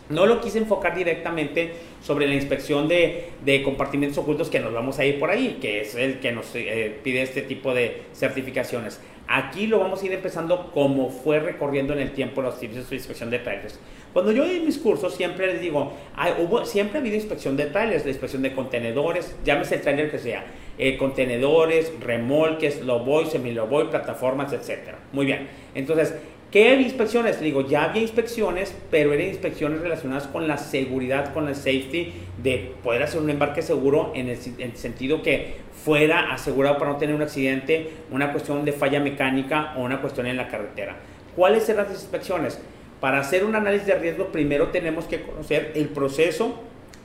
[0.10, 5.00] No lo quise enfocar directamente sobre la inspección de, de, compartimentos ocultos que nos vamos
[5.00, 9.02] a ir por ahí, que es el que nos eh, pide este tipo de certificaciones.
[9.28, 12.96] Aquí lo vamos a ir empezando como fue recorriendo en el tiempo los servicios de
[12.96, 13.78] inspección de trailers.
[14.14, 15.92] Cuando yo doy mis cursos siempre les digo,
[16.40, 20.18] hubo, siempre ha habido inspección de trailers, la inspección de contenedores, llámese el trailer que
[20.18, 20.46] sea,
[20.78, 24.96] eh, contenedores, remolques, loboy, semiloboy, plataformas, etc.
[25.12, 25.50] Muy bien.
[25.76, 26.16] Entonces,
[26.58, 27.40] ¿Qué inspecciones?
[27.40, 32.74] Digo, ya había inspecciones, pero eran inspecciones relacionadas con la seguridad, con el safety, de
[32.84, 37.22] poder hacer un embarque seguro en el, sentido que fuera asegurado para no tener un
[37.22, 40.96] accidente, una cuestión de falla mecánica o una cuestión en la carretera.
[41.36, 42.60] ¿Cuáles eran las inspecciones?
[43.00, 46.56] Para hacer un análisis de riesgo, primero tenemos que conocer el proceso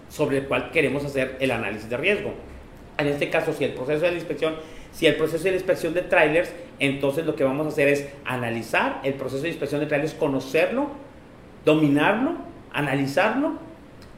[0.09, 2.33] sobre el cual queremos hacer el análisis de riesgo.
[2.97, 4.55] En este caso, si el proceso de la inspección
[4.93, 9.01] si el proceso de inspección de trailers, entonces lo que vamos a hacer es analizar
[9.05, 10.89] el proceso de inspección de trailers, conocerlo,
[11.65, 12.35] dominarlo,
[12.73, 13.55] analizarlo,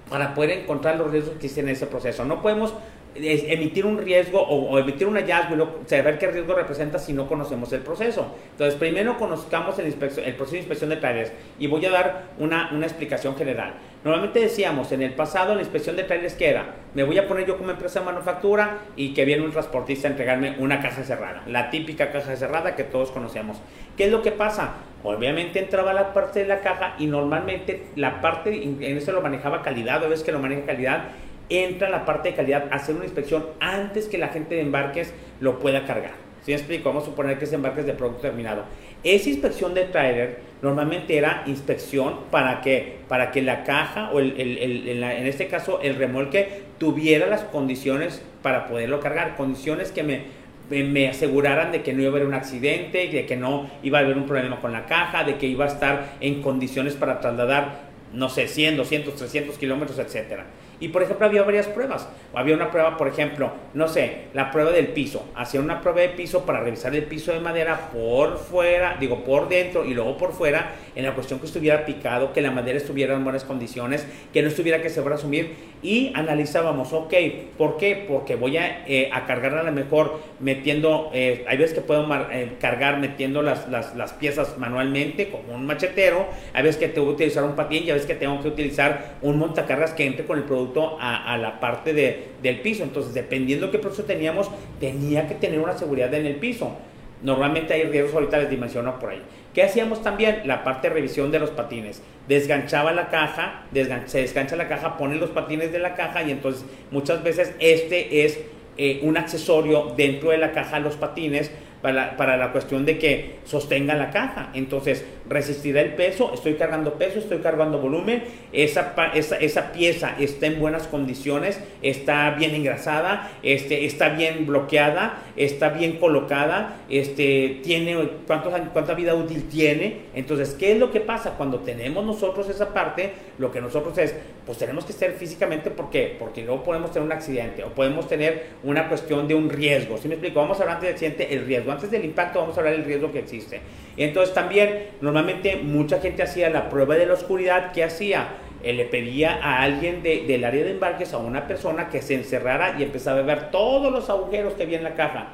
[0.08, 2.24] para poder encontrar los riesgos que existen en ese proceso.
[2.24, 2.74] No podemos
[3.16, 7.72] emitir un riesgo o, emitir un hallazgo y saber qué riesgo representa si no conocemos
[7.72, 8.26] el proceso.
[8.52, 12.70] Entonces, primero conozcamos el, el proceso de inspección de trailers y voy a dar una,
[12.82, 13.74] explicación general.
[14.04, 17.46] Normalmente decíamos en el pasado la inspección de trailers que era, me voy a poner
[17.46, 21.42] yo como empresa de manufactura y que viene un transportista a entregarme una caja cerrada,
[21.46, 23.62] la típica caja cerrada que todos conocemos.
[23.96, 24.74] ¿Qué es lo que pasa?
[25.02, 29.62] Obviamente entraba la parte de la caja y normalmente la parte, en eso lo manejaba
[29.62, 31.04] calidad, o ves que lo maneja calidad,
[31.48, 35.58] entra la parte de calidad hacer una inspección antes que la gente de embarques lo
[35.58, 36.12] pueda cargar.
[36.42, 36.90] ¿Sí me explico?
[36.90, 38.64] Vamos a suponer que es de producto terminado.
[39.04, 44.40] Esa inspección de trailer normalmente era inspección para que, para que la caja o el,
[44.40, 50.22] en este caso el remolque tuviera las condiciones para poderlo cargar, condiciones que me,
[50.70, 54.02] me aseguraran de que no iba a haber un accidente, de que no iba a
[54.02, 57.82] haber un problema con la caja, de que iba a estar en condiciones para trasladar,
[58.14, 60.46] no sé, 100, 200, 300 kilómetros, etcétera.
[60.80, 62.08] Y por ejemplo había varias pruebas.
[62.34, 65.26] Había una prueba, por ejemplo, no sé, la prueba del piso.
[65.34, 69.48] Hacían una prueba de piso para revisar el piso de madera por fuera, digo por
[69.48, 73.14] dentro y luego por fuera, en la cuestión que estuviera picado, que la madera estuviera
[73.14, 75.74] en buenas condiciones, que no estuviera que se fuera a asumir.
[75.82, 77.12] Y analizábamos, ok,
[77.58, 78.04] ¿por qué?
[78.08, 82.06] Porque voy a, eh, a cargar a lo mejor metiendo, eh, hay veces que puedo
[82.30, 86.26] eh, cargar metiendo las, las, las, piezas manualmente, como un machetero.
[86.54, 89.16] Hay veces que tengo que utilizar un patín y hay veces que tengo que utilizar
[89.20, 90.63] un montacargas que entre con el producto
[91.00, 92.82] a, la parte de, del piso.
[92.82, 94.50] Entonces, dependiendo qué proceso teníamos,
[94.80, 96.76] tenía que tener una seguridad en el piso.
[97.22, 99.22] Normalmente hay riesgos, ahorita les dimensiono por ahí.
[99.54, 100.42] ¿Qué hacíamos también?
[100.44, 102.02] La parte de revisión de los patines.
[102.28, 103.64] Desganchaba la caja,
[104.06, 108.24] se desgancha la caja, pone los patines de la caja y entonces muchas veces este
[108.24, 108.40] es
[108.76, 111.50] eh, un accesorio dentro de la caja, los patines,
[111.84, 114.48] para la, cuestión de que sostenga la caja.
[114.54, 120.46] Entonces, resistirá el peso, estoy cargando peso, estoy cargando volumen, esa, esa, esa pieza está
[120.46, 127.98] en buenas condiciones, está bien engrasada, este, está bien bloqueada, está bien colocada, este, tiene
[128.26, 130.04] cuántos, cuánta vida útil tiene.
[130.14, 131.32] Entonces, ¿qué es lo que pasa?
[131.36, 134.14] Cuando tenemos nosotros esa parte, lo que nosotros es,
[134.46, 136.16] pues tenemos que estar físicamente, ¿por qué?
[136.18, 139.98] Porque luego podemos tener un accidente o podemos tener una cuestión de un riesgo.
[139.98, 140.40] ¿Sí me explico?
[140.40, 143.12] Vamos a hablar antes accidente, el riesgo antes del impacto vamos a hablar del riesgo
[143.12, 143.60] que existe.
[143.96, 148.28] Entonces también normalmente mucha gente hacía la prueba de la oscuridad, ¿qué hacía?
[148.62, 152.76] Eh, le pedía a alguien del área de embarques, a una persona que se encerrara
[152.78, 155.28] y empezaba a ver todos los agujeros que había en la caja.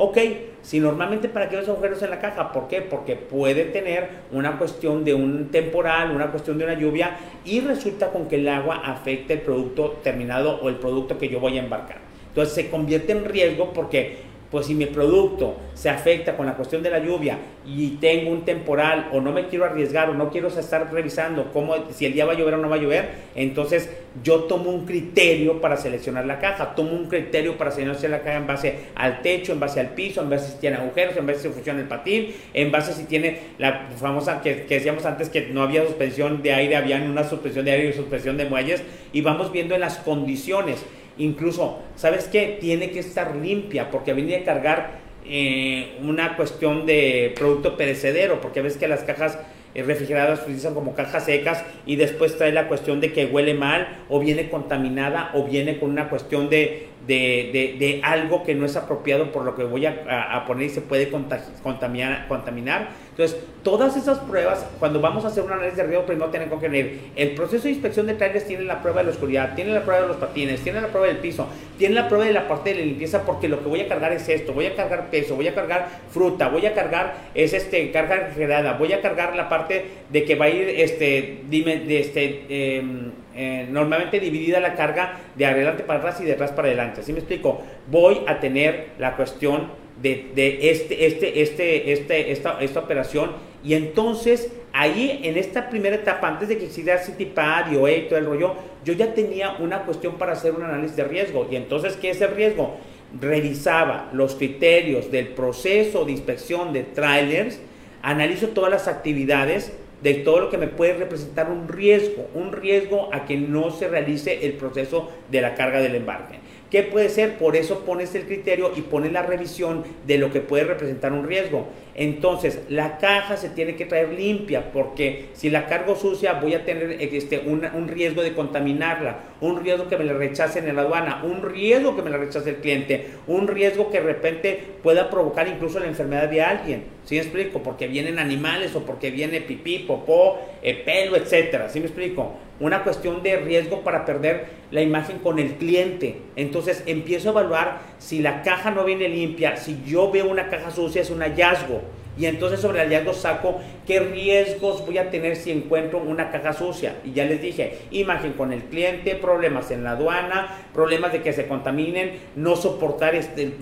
[0.00, 0.18] Ok,
[0.62, 2.82] si normalmente para qué los agujeros en la caja, ¿por qué?
[2.82, 8.10] Porque puede tener una cuestión de un temporal, una cuestión de una lluvia y resulta
[8.10, 11.62] con que el agua afecte el producto terminado o el producto que yo voy a
[11.62, 11.96] embarcar.
[12.28, 16.82] Entonces se convierte en riesgo porque pues si mi producto se afecta con la cuestión
[16.82, 20.48] de la lluvia y tengo un temporal o no me quiero arriesgar o no quiero
[20.48, 23.90] estar revisando cómo, si el día va a llover o no va a llover, entonces
[24.22, 28.38] yo tomo un criterio para seleccionar la caja, tomo un criterio para seleccionar la caja
[28.38, 31.40] en base al techo, en base al piso, en base si tiene agujeros, en base
[31.40, 35.48] si funciona el patín, en base si tiene la famosa que, que decíamos antes que
[35.48, 38.82] no había suspensión de aire, había una suspensión de aire y suspensión de muelles
[39.12, 40.84] y vamos viendo en las condiciones.
[41.18, 42.58] Incluso, ¿sabes qué?
[42.60, 48.62] Tiene que estar limpia porque viene a cargar eh, una cuestión de producto perecedero, porque
[48.62, 49.38] ves que las cajas
[49.74, 53.98] eh, refrigeradas utilizan como cajas secas y después trae la cuestión de que huele mal
[54.08, 58.76] o viene contaminada o viene con una cuestión de, de, de, algo que no es
[58.76, 62.90] apropiado por lo que voy a, poner y se puede contaminar, contaminar.
[63.10, 66.56] Entonces, todas esas pruebas, cuando vamos a hacer un análisis de riesgo, primero tienen que
[66.56, 69.82] tener el proceso de inspección de trailers tiene la prueba de la oscuridad, tiene la
[69.82, 72.70] prueba de los patines, tiene la prueba del piso, tiene la prueba de la parte
[72.70, 75.34] de la limpieza, porque lo que voy a cargar es esto, voy a cargar peso,
[75.34, 79.48] voy a cargar fruta, voy a cargar, es este, carga refrigerada, voy a cargar la
[79.48, 84.74] parte de que va a ir, este, dime, de este, em, eh, normalmente dividida la
[84.74, 87.04] carga de adelante para atrás y de atrás para adelante.
[87.04, 87.62] ¿Sí me explico?
[87.88, 89.70] Voy a tener la cuestión
[90.02, 93.30] de, de este, este, este, este, esta, esta operación
[93.62, 98.08] y entonces ahí en esta primera etapa, antes de que existiera CityPad y OE y
[98.08, 101.46] todo el rollo, yo ya tenía una cuestión para hacer un análisis de riesgo.
[101.48, 102.76] Y entonces, ¿qué es el riesgo?
[103.20, 107.60] Revisaba los criterios del proceso de inspección de trailers,
[108.02, 109.72] analizo todas las actividades
[110.02, 113.88] de todo lo que me puede representar un riesgo, un riesgo a que no se
[113.88, 116.38] realice el proceso de la carga del embarque.
[116.70, 117.38] ¿Qué puede ser?
[117.38, 121.26] Por eso pones el criterio y pones la revisión de lo que puede representar un
[121.26, 121.66] riesgo.
[121.94, 126.66] Entonces, la caja se tiene que traer limpia porque si la cargo sucia voy a
[126.66, 131.22] tener este, un, riesgo de contaminarla, un riesgo que me la rechacen en la aduana,
[131.24, 135.48] un riesgo que me la rechace el cliente, un riesgo que de repente pueda provocar
[135.48, 136.84] incluso la enfermedad de alguien.
[137.04, 137.62] ¿Sí me explico?
[137.62, 141.70] Porque vienen animales o porque viene pipí, popó, eh, pelo, etcétera.
[141.70, 142.34] ¿Sí me explico?
[142.60, 146.16] Una cuestión de riesgo para perder la imagen con el cliente.
[146.36, 150.70] Entonces empiezo a evaluar si la caja no viene limpia, si yo veo una caja
[150.70, 151.82] sucia es un hallazgo.
[152.18, 156.52] Y entonces sobre el hallazgo saco qué riesgos voy a tener si encuentro una caja
[156.52, 156.96] sucia.
[157.04, 161.32] Y ya les dije, imagen con el cliente, problemas en la aduana, problemas de que
[161.32, 163.52] se contaminen, no soportar este,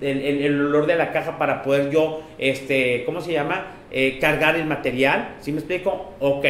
[0.00, 3.66] el, olor de la caja para poder yo, este, ¿cómo se llama?
[3.90, 5.34] Eh, cargar el material.
[5.40, 6.14] ¿Sí me explico?
[6.18, 6.46] Ok.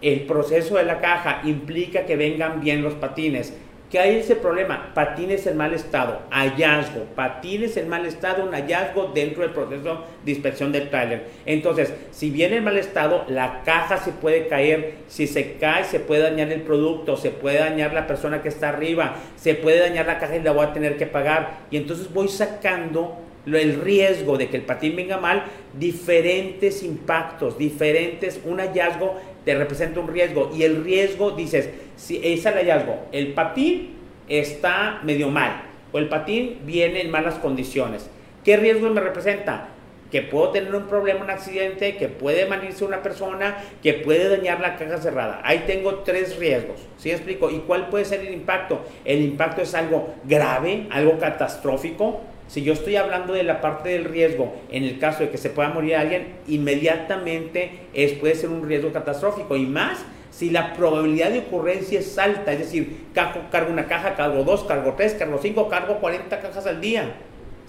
[0.00, 3.52] El proceso de la caja implica que vengan bien los patines
[3.90, 4.92] ¿Qué hay ese problema?
[4.92, 10.30] Patines en mal estado, hallazgo, patines en mal estado, un hallazgo dentro del proceso de
[10.30, 11.24] inspección del trailer.
[11.46, 16.00] Entonces, si viene en mal estado, la caja se puede caer, si se cae se
[16.00, 20.04] puede dañar el producto, se puede dañar la persona que está arriba, se puede dañar
[20.04, 21.60] la caja y la voy a tener que pagar.
[21.70, 25.44] Y entonces voy sacando el riesgo de que el patín venga mal,
[25.78, 32.44] diferentes impactos, diferentes, un hallazgo te representa un riesgo y el riesgo dices, si es
[32.46, 33.96] el hallazgo, el patín
[34.28, 38.08] está medio mal o el patín viene en malas condiciones.
[38.44, 39.68] ¿Qué riesgo me representa?
[40.10, 44.60] Que puedo tener un problema, un accidente, que puede manirse una persona, que puede dañar
[44.60, 45.42] la caja cerrada.
[45.44, 46.80] Ahí tengo tres riesgos.
[46.96, 47.50] ¿Sí explico?
[47.50, 48.80] ¿Y cuál puede ser el impacto?
[49.04, 54.04] El impacto es algo grave, algo catastrófico, si yo estoy hablando de la parte del
[54.04, 58.66] riesgo, en el caso de que se pueda morir alguien, inmediatamente es, puede ser un
[58.66, 63.72] riesgo catastrófico y más si la probabilidad de ocurrencia es alta, es decir, cargo, cargo
[63.72, 67.12] una caja, cargo dos, cargo tres, cargo cinco, cargo 40 cajas al día.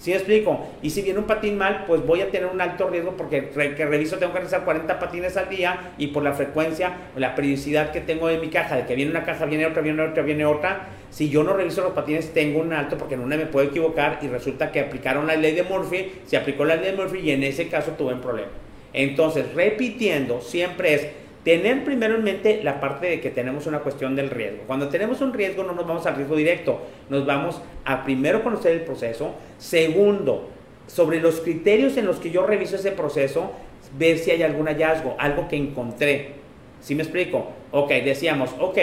[0.00, 0.66] ¿Sí me explico?
[0.80, 3.84] Y si viene un patín mal, pues voy a tener un alto riesgo porque que
[3.84, 7.92] reviso, tengo que realizar 40 patines al día y por la frecuencia o la periodicidad
[7.92, 10.46] que tengo en mi caja, de que viene una caja, viene otra, viene otra, viene
[10.46, 10.88] otra.
[11.10, 14.20] Si yo no reviso los patines, tengo un alto porque en una me puedo equivocar
[14.22, 17.32] y resulta que aplicaron la ley de Murphy, se aplicó la ley de Murphy y
[17.32, 18.48] en ese caso tuve un problema.
[18.94, 21.08] Entonces, repitiendo, siempre es
[21.44, 24.64] Tener primero en mente la parte de que tenemos una cuestión del riesgo.
[24.66, 28.72] Cuando tenemos un riesgo no nos vamos al riesgo directo, nos vamos a primero conocer
[28.72, 30.50] el proceso, segundo,
[30.86, 33.52] sobre los criterios en los que yo reviso ese proceso,
[33.96, 36.32] ver si hay algún hallazgo, algo que encontré.
[36.80, 37.48] ¿Sí me explico?
[37.70, 38.78] Ok, decíamos, ok,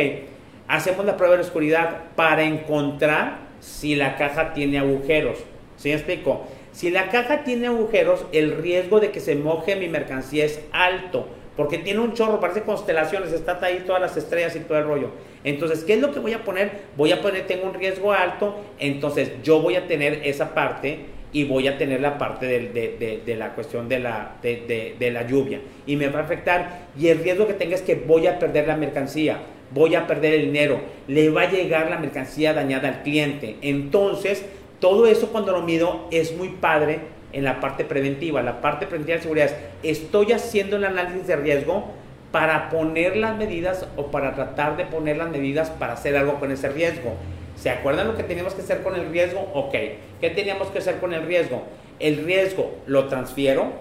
[0.68, 5.38] hacemos la prueba de la oscuridad para encontrar si la caja tiene agujeros.
[5.76, 6.48] ¿Sí me explico?
[6.72, 11.28] Si la caja tiene agujeros, el riesgo de que se moje mi mercancía es alto
[11.58, 15.10] porque tiene un chorro, parece constelaciones, está ahí todas las estrellas y todo el rollo.
[15.44, 16.84] Entonces, ¿qué es lo que voy a poner?
[16.96, 21.46] Voy a poner, tengo un riesgo alto, entonces yo voy a tener esa parte y
[21.46, 25.60] voy a tener la parte de, la cuestión de la, de, la lluvia.
[25.88, 26.88] Y me va a afectar.
[26.98, 29.40] Y el riesgo que tenga es que voy a perder la mercancía,
[29.72, 33.56] voy a perder el dinero, le va a llegar la mercancía dañada al cliente.
[33.62, 34.46] Entonces,
[34.80, 38.42] todo eso cuando lo mido es muy padre en la parte preventiva.
[38.42, 39.48] La parte preventiva de seguridad
[39.84, 41.86] es, estoy haciendo el análisis de riesgo
[42.32, 46.52] para poner las medidas o para tratar de poner las medidas para hacer algo con
[46.52, 47.14] ese riesgo.
[47.56, 49.50] ¿Se acuerdan lo que teníamos que hacer con el riesgo?
[49.54, 49.74] Ok.
[50.22, 51.64] ¿Qué teníamos que hacer con el riesgo?
[52.00, 53.72] El riesgo lo transfiero,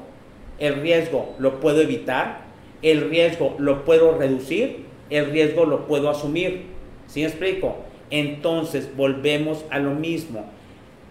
[0.59, 2.41] el riesgo lo puedo evitar,
[2.83, 6.67] el riesgo lo puedo reducir, el riesgo lo puedo asumir.
[7.07, 7.77] ¿Sí me explico?
[8.11, 10.47] Entonces volvemos a lo mismo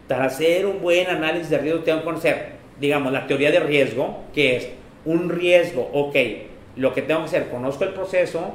[0.08, 2.49] para hacer un buen análisis de riesgo tengo que conocer,
[2.80, 4.70] digamos, la teoría de riesgo, que es
[5.06, 6.16] un riesgo, ok,
[6.76, 8.53] lo que tengo que hacer, conozco el proceso,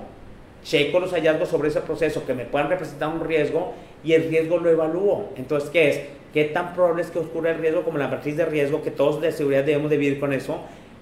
[0.63, 3.73] checo los hallazgos sobre ese proceso que me puedan representar un riesgo
[4.05, 5.31] y el riesgo lo evalúo.
[5.37, 6.01] Entonces, ¿qué es?
[6.33, 9.21] ¿Qué tan probable es que ocurra el riesgo como la matriz de riesgo, que todos
[9.21, 10.61] de seguridad debemos de vivir con eso?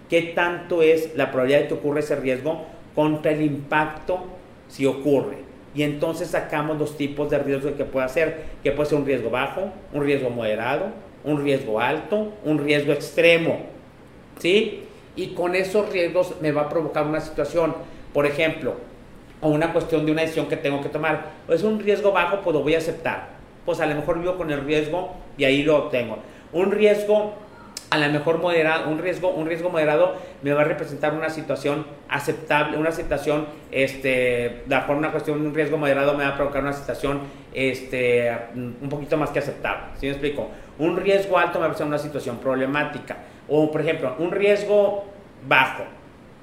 [0.08, 4.24] ¿Qué tanto es la probabilidad de que ocurra ese riesgo contra el impacto
[4.68, 5.47] si ocurre?
[5.74, 9.30] Y entonces sacamos los tipos de riesgo que puede ser, que puede ser un riesgo
[9.30, 10.86] bajo, un riesgo moderado,
[11.24, 13.60] un riesgo alto, un riesgo extremo.
[14.38, 14.84] ¿Sí?
[15.16, 17.74] Y con esos riesgos me va a provocar una situación,
[18.12, 18.74] por ejemplo,
[19.40, 21.32] o una cuestión de una decisión que tengo que tomar.
[21.48, 23.28] Es un riesgo bajo, pues lo voy a aceptar.
[23.64, 26.18] Pues a lo mejor vivo con el riesgo y ahí lo tengo.
[26.52, 27.34] Un riesgo
[27.90, 31.86] a lo mejor moderado, un riesgo, un riesgo moderado me va a representar una situación
[32.08, 36.72] aceptable, una situación, este, por una cuestión, un riesgo moderado me va a provocar una
[36.74, 37.20] situación,
[37.54, 40.48] este, un poquito más que aceptable, ¿sí me explico?
[40.78, 43.16] Un riesgo alto me va a representar una situación problemática,
[43.48, 45.04] o por ejemplo, un riesgo
[45.46, 45.84] bajo,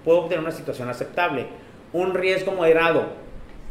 [0.03, 1.45] puedo obtener una situación aceptable,
[1.93, 3.05] un riesgo moderado,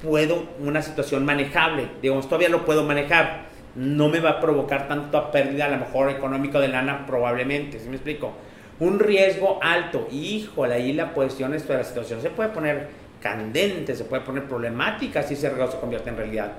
[0.02, 3.46] puedo una situación manejable, digamos, todavía lo puedo manejar,
[3.76, 7.88] no me va a provocar tanta pérdida, a lo mejor económico de lana, probablemente, ¿sí
[7.88, 8.32] me explico?
[8.80, 12.88] Un riesgo alto, híjole, ahí la cuestión es de la situación se puede poner
[13.20, 16.52] candente, se puede poner problemática si ese riesgo se convierte en realidad.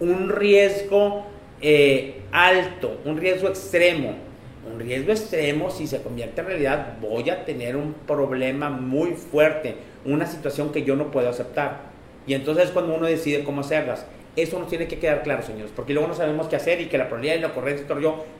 [0.00, 1.24] Un riesgo
[1.60, 4.14] eh, alto, un riesgo extremo,
[4.70, 9.76] un riesgo extremo, si se convierte en realidad, voy a tener un problema muy fuerte,
[10.04, 11.92] una situación que yo no puedo aceptar.
[12.26, 14.06] Y entonces cuando uno decide cómo hacerlas.
[14.34, 16.96] Eso nos tiene que quedar claro, señores, porque luego no sabemos qué hacer y que
[16.96, 17.86] la probabilidad de la ocurrencia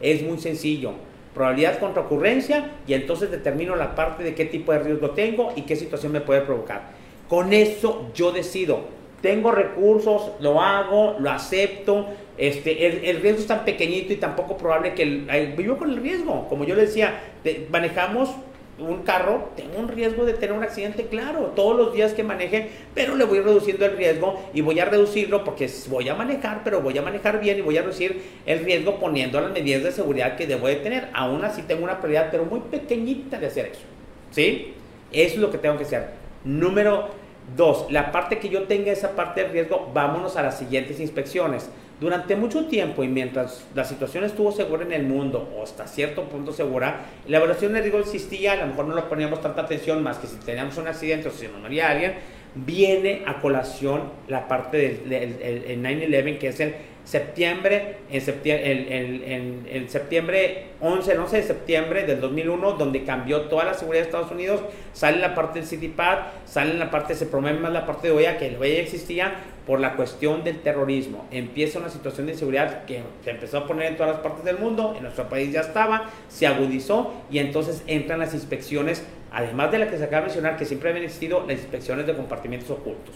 [0.01, 0.93] es muy sencillo.
[1.35, 5.63] Probabilidad contra ocurrencia y entonces determino la parte de qué tipo de riesgo tengo y
[5.63, 6.91] qué situación me puede provocar.
[7.29, 9.03] Con eso yo decido.
[9.21, 12.07] Tengo recursos, lo hago, lo acepto.
[12.37, 15.97] Este, el, riesgo es tan pequeñito y tan poco probable que el, vivo con el
[15.97, 16.49] riesgo.
[16.49, 17.21] Como yo le decía,
[17.71, 18.31] manejamos
[18.79, 22.71] un carro, tengo un riesgo de tener un accidente, claro, todos los días que maneje,
[22.95, 26.81] pero le voy reduciendo el riesgo y voy a reducirlo porque voy a manejar, pero
[26.81, 30.37] voy a manejar bien y voy a reducir el riesgo poniendo las medidas de seguridad
[30.37, 31.09] que debo de tener.
[31.13, 33.83] Aún así tengo una prioridad, pero muy pequeñita de hacer eso.
[34.31, 34.75] ¿Sí?
[35.13, 36.11] Eso es lo que tengo que hacer.
[36.45, 37.09] Número
[37.57, 41.69] dos, la parte que yo tenga esa parte de riesgo, vámonos a las siguientes inspecciones.
[42.03, 46.25] Durante mucho tiempo y mientras la situación estuvo segura en el mundo, o hasta cierto
[46.25, 50.03] punto segura, la evaluación de riesgo existía, a lo mejor no le poníamos tanta atención
[50.03, 52.15] más que si teníamos un accidente o si nos moría alguien,
[52.57, 56.75] viene a colación la parte del 9-11, que es el
[57.05, 58.99] septiembre, en septiembre,
[59.73, 64.31] el, septiembre 11, 11 de septiembre del 2001, donde cambió toda la seguridad de Estados
[64.31, 64.61] Unidos,
[64.93, 68.39] sale la parte del CityPad, sale la parte, se promueve más la parte de OEA,
[68.39, 69.35] que el OEA existía
[69.67, 71.27] por la cuestión del terrorismo.
[71.31, 74.59] Empieza una situación de inseguridad que se empezó a poner en todas las partes del
[74.59, 79.79] mundo, en nuestro país ya estaba, se agudizó y entonces entran las inspecciones, además de
[79.79, 83.15] la que se acaba de mencionar, que siempre habían existido, las inspecciones de compartimentos ocultos.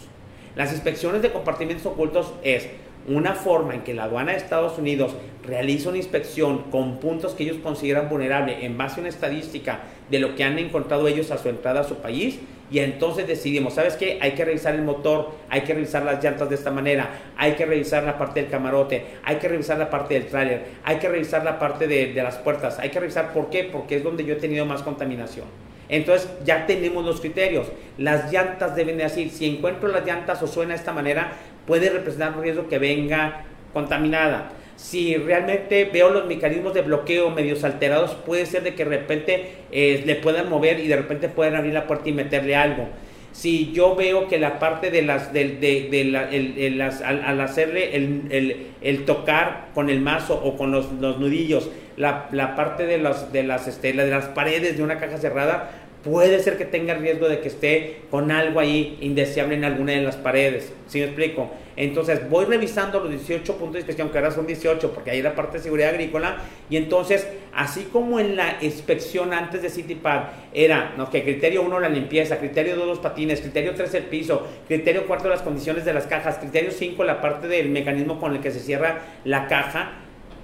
[0.56, 2.68] Las inspecciones de compartimentos ocultos es
[3.08, 7.44] una forma en que la aduana de Estados Unidos realiza una inspección con puntos que
[7.44, 9.80] ellos consideran vulnerables en base a una estadística
[10.10, 12.40] de lo que han encontrado ellos a su entrada a su país
[12.70, 14.18] y entonces decidimos, ¿sabes qué?
[14.20, 17.64] Hay que revisar el motor, hay que revisar las llantas de esta manera, hay que
[17.64, 21.44] revisar la parte del camarote, hay que revisar la parte del tráiler, hay que revisar
[21.44, 24.38] la parte de, las puertas, hay que revisar por qué, porque es donde yo he
[24.38, 25.46] tenido más contaminación.
[25.88, 27.68] Entonces ya tenemos los criterios.
[27.96, 31.34] Las llantas deben de decir, si encuentro las llantas o suena de esta manera,
[31.66, 34.52] puede representar un riesgo que venga contaminada.
[34.76, 39.52] Si realmente veo los mecanismos de bloqueo medios alterados, puede ser de que de repente
[39.72, 42.88] eh, le puedan mover y de repente puedan abrir la puerta y meterle algo.
[43.32, 49.90] Si yo veo que la parte de las, de, las al, hacerle el, tocar con
[49.90, 54.26] el mazo o con los, nudillos, la, parte de, los, de, las, este, de las
[54.26, 55.70] paredes de una caja cerrada,
[56.04, 60.02] puede ser que tenga riesgo de que esté con algo ahí indeseable en alguna de
[60.02, 60.72] las paredes.
[60.86, 61.50] ¿Sí me explico?
[61.76, 65.34] Entonces voy revisando los 18 puntos de inspección, que ahora son 18, porque ahí la
[65.34, 66.38] parte de seguridad agrícola.
[66.70, 70.22] Y entonces, así como en la inspección antes de CityPad
[70.54, 71.10] era, ¿no?
[71.10, 75.28] que criterio 1 la limpieza, criterio 2 los patines, criterio 3 el piso, criterio 4
[75.28, 78.60] las condiciones de las cajas, criterio 5 la parte del mecanismo con el que se
[78.60, 79.92] cierra la caja,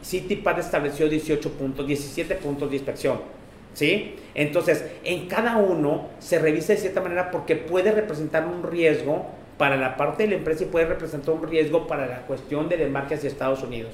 [0.05, 3.42] CityPad estableció 18 puntos, 17 puntos de inspección.
[3.75, 4.17] ¿Sí?
[4.35, 9.77] Entonces, en cada uno se revisa de cierta manera porque puede representar un riesgo para
[9.77, 13.15] la parte de la empresa y puede representar un riesgo para la cuestión del embarque
[13.15, 13.93] hacia Estados Unidos.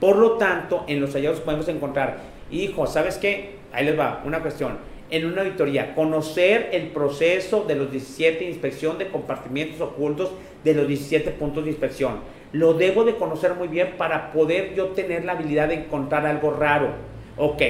[0.00, 2.18] Por lo tanto, en los hallazgos podemos encontrar,
[2.50, 3.56] hijo, ¿sabes qué?
[3.72, 4.78] Ahí les va, una cuestión.
[5.10, 10.30] En una auditoría, conocer el proceso de los 17 inspección de compartimientos ocultos
[10.64, 12.20] de los 17 puntos de inspección.
[12.52, 16.52] Lo debo de conocer muy bien para poder yo tener la habilidad de encontrar algo
[16.52, 16.92] raro.
[17.36, 17.62] Ok,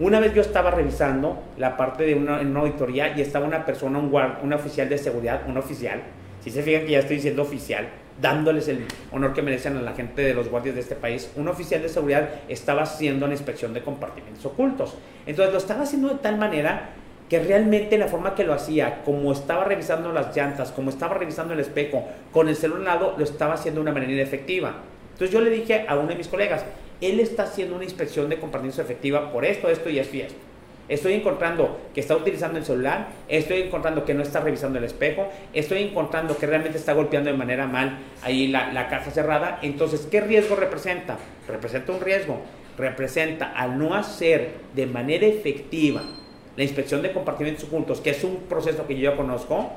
[0.00, 3.66] una vez yo estaba revisando la parte de una, en una auditoría y estaba una
[3.66, 6.02] persona, un, guard, un oficial de seguridad, un oficial,
[6.42, 7.86] Si se fijan que ya estoy diciendo oficial,
[8.18, 11.48] dándoles el honor que merecen a la gente de los guardias de este país, un
[11.48, 14.96] oficial de seguridad estaba haciendo una inspección de compartimentos ocultos.
[15.26, 16.92] Entonces lo estaba haciendo de tal manera
[17.28, 21.52] que realmente la forma que lo hacía, como estaba revisando las llantas, como estaba revisando
[21.52, 24.76] el espejo, con el celular lado, lo estaba haciendo de una manera efectiva.
[25.12, 26.64] Entonces yo le dije a uno de mis colegas,
[27.00, 30.34] él está haciendo una inspección de compartimentos efectiva por esto, esto y esto.
[30.88, 35.28] Estoy encontrando que está utilizando el celular, estoy encontrando que no está revisando el espejo,
[35.52, 39.60] estoy encontrando que realmente está golpeando de manera mal ahí la, la caja cerrada.
[39.62, 41.16] Entonces, ¿qué riesgo representa?
[41.46, 42.40] Representa un riesgo.
[42.76, 46.02] Representa al no hacer de manera efectiva
[46.56, 49.70] la inspección de compartimentos ocultos, que es un proceso que yo ya conozco,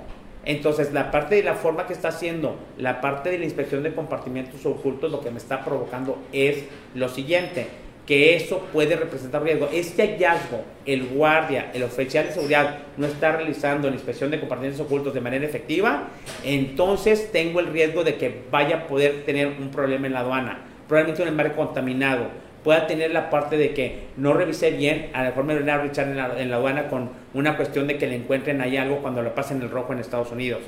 [0.46, 3.94] entonces la parte de la forma que está haciendo, la parte de la inspección de
[3.94, 7.68] compartimentos ocultos, lo que me está provocando es lo siguiente,
[8.06, 9.70] que eso puede representar riesgo.
[9.72, 14.86] Este hallazgo, el guardia, el oficial de seguridad no está realizando la inspección de compartimentos
[14.86, 16.10] ocultos de manera efectiva,
[16.44, 20.66] entonces tengo el riesgo de que vaya a poder tener un problema en la aduana,
[20.88, 22.28] probablemente un embarque contaminado,
[22.64, 25.84] pueda tener la parte de que no revisé bien, a lo mejor me van a
[25.84, 29.22] en la, en la aduana con una cuestión de que le encuentren ahí algo cuando
[29.22, 30.62] lo pasen el rojo en Estados Unidos.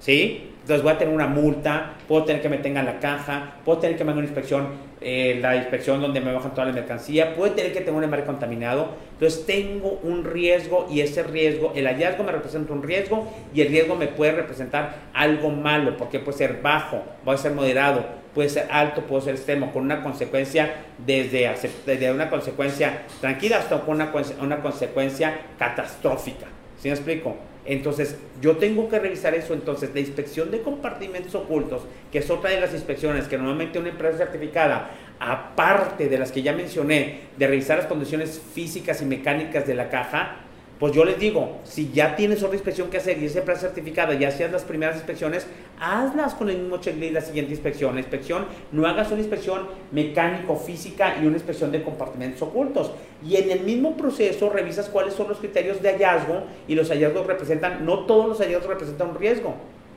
[0.00, 0.48] ¿Sí?
[0.68, 3.96] Entonces voy a tener una multa, puedo tener que me tengan la caja, puedo tener
[3.96, 4.66] que me hagan una inspección,
[5.00, 8.26] eh, la inspección donde me bajan toda la mercancía, puedo tener que tener un embarque
[8.26, 8.90] contaminado.
[9.14, 13.68] Entonces tengo un riesgo y ese riesgo, el hallazgo me representa un riesgo y el
[13.68, 18.68] riesgo me puede representar algo malo, porque puede ser bajo, puede ser moderado, puede ser
[18.70, 21.50] alto, puede ser extremo, con una consecuencia desde,
[21.86, 26.46] desde una consecuencia tranquila hasta con una, una consecuencia catastrófica.
[26.78, 27.36] ¿Sí me explico?
[27.68, 29.52] Entonces, yo tengo que revisar eso.
[29.52, 33.90] Entonces, la inspección de compartimentos ocultos, que es otra de las inspecciones que normalmente una
[33.90, 34.90] empresa certificada,
[35.20, 39.90] aparte de las que ya mencioné, de revisar las condiciones físicas y mecánicas de la
[39.90, 40.47] caja,
[40.78, 44.14] pues yo les digo, si ya tienes otra inspección que hacer y es empresa certificada,
[44.14, 45.44] ya hacías las primeras inspecciones,
[45.80, 47.94] hazlas con el mismo checklist la siguiente inspección.
[47.94, 52.92] La inspección, no hagas una inspección mecánico-física y una inspección de compartimentos ocultos.
[53.26, 57.26] Y en el mismo proceso revisas cuáles son los criterios de hallazgo y los hallazgos
[57.26, 59.56] representan, no todos los hallazgos representan un riesgo.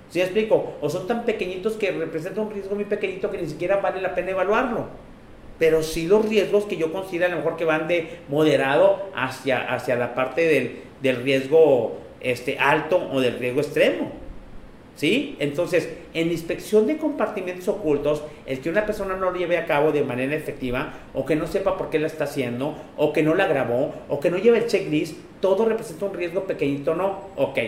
[0.10, 0.74] ¿Sí me explico?
[0.82, 4.16] O son tan pequeñitos que representan un riesgo muy pequeñito que ni siquiera vale la
[4.16, 5.11] pena evaluarlo
[5.62, 9.72] pero sí los riesgos que yo considero a lo mejor que van de moderado hacia,
[9.72, 14.12] hacia la parte del, del riesgo este, alto o del riesgo extremo.
[14.96, 15.36] ¿Sí?
[15.38, 19.92] Entonces, en inspección de compartimentos ocultos, el que una persona no lo lleve a cabo
[19.92, 23.36] de manera efectiva, o que no sepa por qué la está haciendo, o que no
[23.36, 27.20] la grabó, o que no lleve el checklist, todo representa un riesgo pequeñito, ¿no?
[27.36, 27.60] Ok,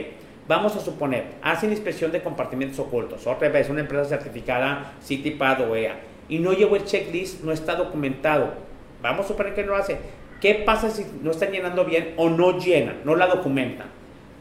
[0.48, 5.76] vamos a suponer, hacen inspección de compartimentos ocultos, otra vez, una empresa certificada CITIPAD o
[5.76, 8.54] EA y no llevo el checklist, no está documentado.
[9.02, 9.98] Vamos a suponer que no lo hace.
[10.42, 13.88] ¿Qué pasa si no están llenando bien o no llenan, no la documentan?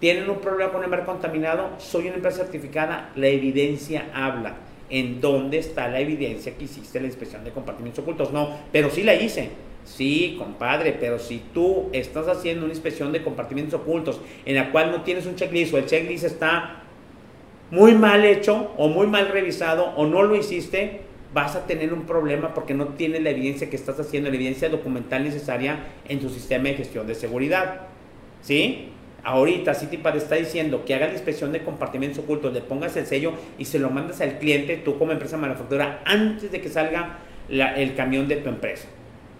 [0.01, 1.71] ¿Tienen un problema con el mar contaminado?
[1.79, 4.57] Soy una empresa certificada, la evidencia habla.
[4.91, 8.33] ¿En dónde está la evidencia que hiciste la inspección de compartimentos ocultos?
[8.33, 9.51] No, pero sí la hice.
[9.85, 14.91] Sí, compadre, pero si tú estás haciendo una inspección de compartimentos ocultos en la cual
[14.91, 16.83] no tienes un checklist o el checklist está
[17.71, 21.01] muy mal hecho o muy mal revisado o no lo hiciste,
[21.35, 24.69] vas a tener un problema porque no tienes la evidencia que estás haciendo, la evidencia
[24.69, 25.79] documental necesaria
[26.09, 27.83] en tu sistema de gestión de seguridad.
[28.43, 28.89] ¿Sí?
[29.25, 33.33] Ahorita Citipad está diciendo que haga la inspección de compartimentos ocultos, le pongas el sello
[33.57, 37.19] y se lo mandas al cliente, tú como empresa manufacturera, antes de que salga
[37.49, 38.89] el camión de tu empresa.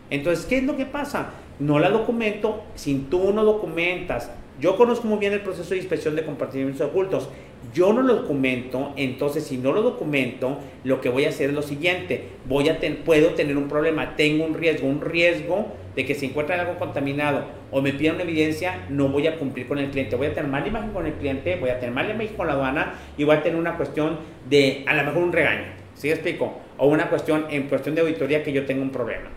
[0.09, 1.31] Entonces, ¿qué es lo que pasa?
[1.59, 4.31] No la documento, si tú no documentas,
[4.61, 7.29] yo conozco muy bien el proceso de inspección de compartimentos ocultos
[7.75, 11.55] yo no lo documento, entonces si no lo documento, lo que voy a hacer es
[11.55, 16.15] lo siguiente, voy a puedo tener un problema, tengo un riesgo, un riesgo de que
[16.15, 19.91] si encuentran algo contaminado o me piden una evidencia, no voy a cumplir con el
[19.91, 22.47] cliente, voy a tener mala imagen con el cliente, voy a tener mala imagen con
[22.47, 26.11] la aduana y voy a tener una cuestión de, a lo mejor un regaño, ¿sí
[26.11, 26.59] explico?
[26.79, 29.31] O una cuestión, en cuestión de auditoría que yo tengo un problema.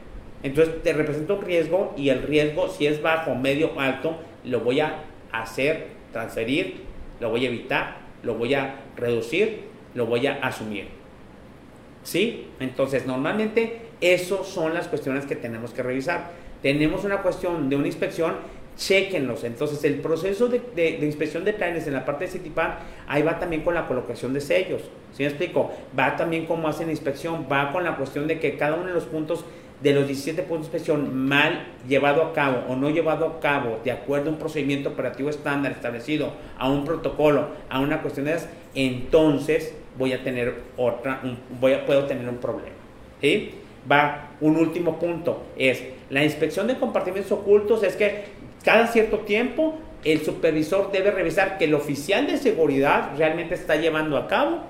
[0.44, 4.60] Entonces te represento un riesgo y el riesgo, si es bajo, medio, o alto, lo
[4.62, 6.82] voy a hacer, transferir,
[7.20, 9.62] lo voy a evitar lo voy a reducir,
[9.94, 10.88] lo voy a asumir.
[12.04, 12.48] ¿Sí?
[12.60, 16.32] Entonces, normalmente, esas son las cuestiones que tenemos que revisar.
[16.62, 18.36] Tenemos una cuestión de una inspección,
[18.78, 19.44] chequenlos.
[19.44, 22.76] Entonces, el proceso de, inspección de planes en la parte de CITIPAN,
[23.08, 24.82] ahí va también con la colocación de sellos.
[25.14, 25.72] ¿Sí me explico?
[25.98, 28.94] Va también cómo hacen la inspección, va con la cuestión de que cada uno de
[28.94, 29.46] los puntos
[29.82, 33.80] de los 17 puntos de inspección mal llevado a cabo o no llevado a cabo
[33.84, 38.34] de acuerdo a un procedimiento operativo estándar establecido, a un protocolo, a una cuestión de
[38.34, 41.22] esas, entonces voy a tener otra,
[41.60, 42.76] voy a, puedo tener un problema.
[43.22, 43.52] ¿sí?
[43.90, 48.26] Va un último punto, es la inspección de compartimentos ocultos, es que
[48.64, 54.18] cada cierto tiempo el supervisor debe revisar que el oficial de seguridad realmente está llevando
[54.18, 54.62] a cabo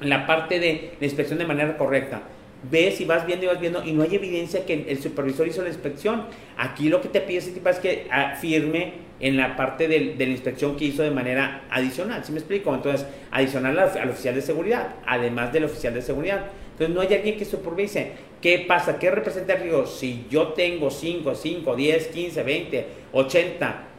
[0.00, 2.22] la parte de la inspección de manera correcta.
[2.70, 5.62] Ves y vas viendo y vas viendo y no hay evidencia que el supervisor hizo
[5.62, 6.24] la inspección.
[6.56, 10.14] Aquí lo que te pide ese tipo es que ah, firme en la parte de,
[10.18, 12.24] la inspección que hizo de manera adicional.
[12.24, 12.74] ¿Sí me explico?
[12.74, 16.46] Entonces, adicional al, oficial de seguridad, además del oficial de seguridad.
[16.72, 18.12] Entonces, no hay alguien que supervise.
[18.40, 18.98] ¿Qué pasa?
[18.98, 19.86] ¿Qué representa el?
[19.86, 23.93] Si yo tengo 5, 5, 10, 15, 20, 80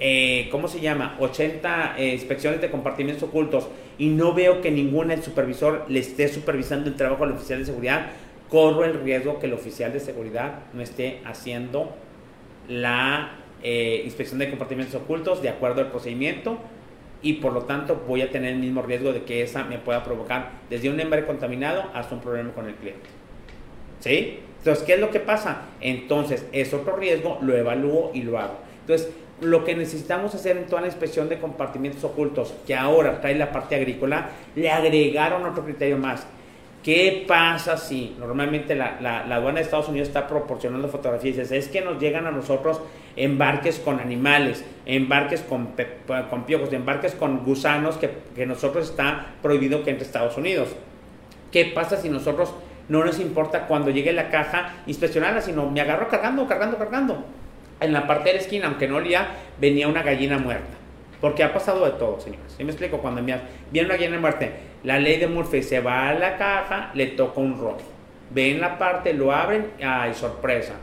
[0.00, 1.16] eh, ¿cómo se llama?
[1.18, 3.68] 80 eh, inspecciones de compartimentos ocultos
[3.98, 8.10] y no veo que ningún supervisor le esté supervisando el trabajo al oficial de seguridad,
[8.48, 11.94] corro el riesgo que el oficial de seguridad no esté haciendo
[12.68, 13.32] la
[13.62, 16.58] eh, inspección de compartimentos ocultos de acuerdo al procedimiento
[17.20, 20.04] y por lo tanto voy a tener el mismo riesgo de que esa me pueda
[20.04, 23.08] provocar desde un embre contaminado hasta un problema con el cliente.
[23.98, 24.38] ¿Sí?
[24.58, 25.62] Entonces, ¿qué es lo que pasa?
[25.80, 28.58] Entonces, es otro riesgo, lo evalúo y lo hago.
[28.82, 33.34] Entonces, lo que necesitamos hacer en toda la inspección de compartimentos ocultos, que ahora trae
[33.34, 36.26] la parte agrícola, le agregaron otro criterio más.
[36.82, 41.50] ¿Qué pasa si normalmente la, aduana de Estados Unidos está proporcionando fotografías?
[41.50, 42.80] Es que nos llegan a nosotros
[43.16, 45.74] embarques con animales, embarques con,
[46.30, 50.68] con piojos, embarques con gusanos que, que nosotros está prohibido que entre Estados Unidos.
[51.50, 52.54] ¿Qué pasa si nosotros
[52.88, 57.24] no nos importa cuando llegue la caja inspeccionarla, sino me agarro cargando, cargando, cargando?
[57.80, 59.28] En la parte de la esquina, aunque no olía,
[59.60, 60.76] venía una gallina muerta.
[61.20, 62.54] Porque ha pasado de todo, señores.
[62.56, 62.98] ¿Sí me explico?
[62.98, 64.48] Cuando viene una gallina muerta,
[64.84, 67.82] la ley de Murphy se va a la caja, le toca un rojo.
[68.30, 70.74] Ven la parte, lo abren, ay, sorpresa.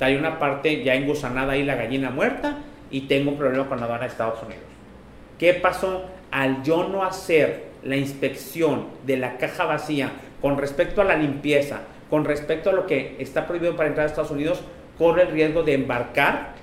[0.00, 2.58] Hay una parte ya engusanada ahí la gallina muerta
[2.90, 4.64] y tengo un problema con la aduana de Estados Unidos.
[5.38, 6.06] ¿Qué pasó?
[6.30, 11.82] Al yo no hacer la inspección de la caja vacía con respecto a la limpieza,
[12.10, 14.62] con respecto a lo que está prohibido para entrar a Estados Unidos,
[14.98, 16.54] corre el riesgo de embarcar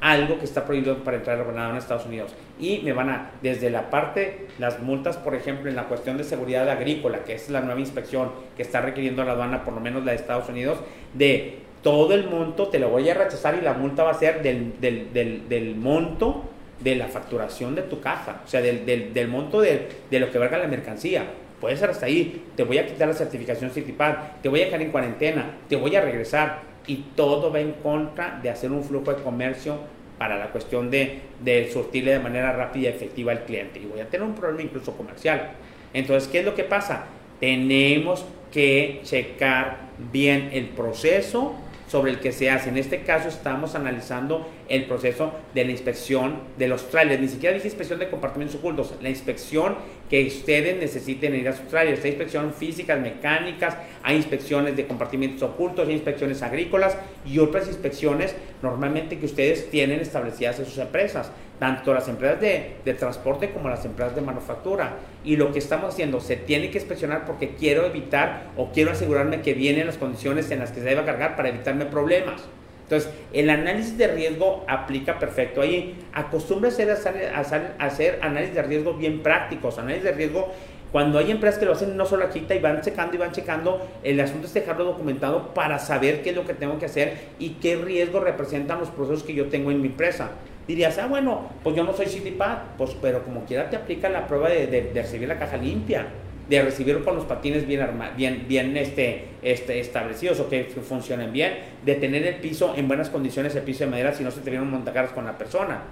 [0.00, 2.34] algo que está prohibido para entrar a Estados Unidos.
[2.58, 6.24] Y me van a, desde la parte, las multas, por ejemplo, en la cuestión de
[6.24, 10.04] seguridad agrícola, que es la nueva inspección que está requiriendo la aduana, por lo menos
[10.04, 10.78] la de Estados Unidos,
[11.14, 14.42] de todo el monto, te lo voy a rechazar y la multa va a ser
[14.42, 16.44] del, del, del, del monto
[16.80, 20.38] de la facturación de tu caja, o sea, del, del monto de, de, lo que
[20.38, 21.26] valga la mercancía.
[21.60, 24.82] Puede ser hasta ahí, te voy a quitar la certificación Citipad, te voy a dejar
[24.82, 29.14] en cuarentena, te voy a regresar, y todo va en contra de hacer un flujo
[29.14, 29.78] de comercio
[30.18, 33.80] para la cuestión de, de surtirle de manera rápida y efectiva al cliente.
[33.80, 35.52] Y voy a tener un problema incluso comercial.
[35.94, 37.06] Entonces, ¿qué es lo que pasa?
[37.40, 39.78] Tenemos que checar
[40.12, 41.54] bien el proceso
[41.92, 42.70] sobre el que se hace.
[42.70, 47.20] En este caso estamos analizando el proceso de la inspección de los trailers.
[47.20, 48.94] Ni siquiera dice inspección de compartimentos ocultos.
[49.02, 49.76] La inspección
[50.08, 52.02] que ustedes necesiten ir a sus trailers.
[52.02, 58.34] Hay inspecciones físicas, mecánicas, hay inspecciones de compartimentos ocultos, hay inspecciones agrícolas y otras inspecciones
[58.62, 61.30] normalmente que ustedes tienen establecidas en sus empresas
[61.62, 64.96] tanto las empresas de, de, transporte como las empresas de manufactura.
[65.22, 69.42] Y lo que estamos haciendo, se tiene que inspeccionar porque quiero evitar o quiero asegurarme
[69.42, 72.42] que vienen las condiciones en las que se debe cargar para evitarme problemas.
[72.82, 75.94] Entonces, el análisis de riesgo aplica perfecto ahí.
[76.12, 80.52] Acostúmbrese a hacer, a hacer análisis de riesgo bien prácticos, análisis de riesgo
[80.90, 83.88] cuando hay empresas que lo hacen no solo aquí y van checando y van checando,
[84.02, 87.50] el asunto es dejarlo documentado para saber qué es lo que tengo que hacer y
[87.62, 90.32] qué riesgo representan los procesos que yo tengo en mi empresa
[90.66, 94.26] dirías, ah, bueno, pues yo no soy CityPad, pues, pero como quiera te aplica la
[94.26, 96.06] prueba de, recibir la caja limpia,
[96.48, 101.54] de recibir con los patines bien, bien, bien este, este, establecidos o que funcionen bien,
[101.84, 104.50] de tener el piso en buenas condiciones, el piso de madera, si no se te
[104.50, 105.82] vienen montacargas con la persona.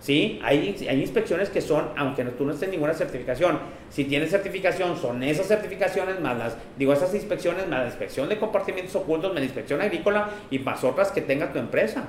[0.00, 0.38] ¿Sí?
[0.44, 3.58] Hay, hay inspecciones que son, aunque tú no estés ninguna certificación,
[3.90, 8.38] si tienes certificación, son esas certificaciones más las, digo, esas inspecciones más la inspección de
[8.38, 12.04] compartimentos ocultos, más la inspección agrícola y más otras que tenga tu empresa.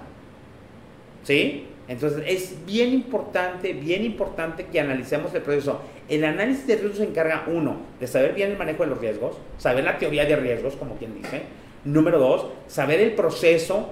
[1.24, 1.66] ¿Sí?
[1.90, 5.82] Entonces es bien importante, bien importante que analicemos el proceso.
[6.08, 9.38] El análisis de riesgos se encarga, uno, de saber bien el manejo de los riesgos,
[9.58, 11.42] saber la teoría de riesgos, como quien dice.
[11.86, 13.90] Número dos, saber el proceso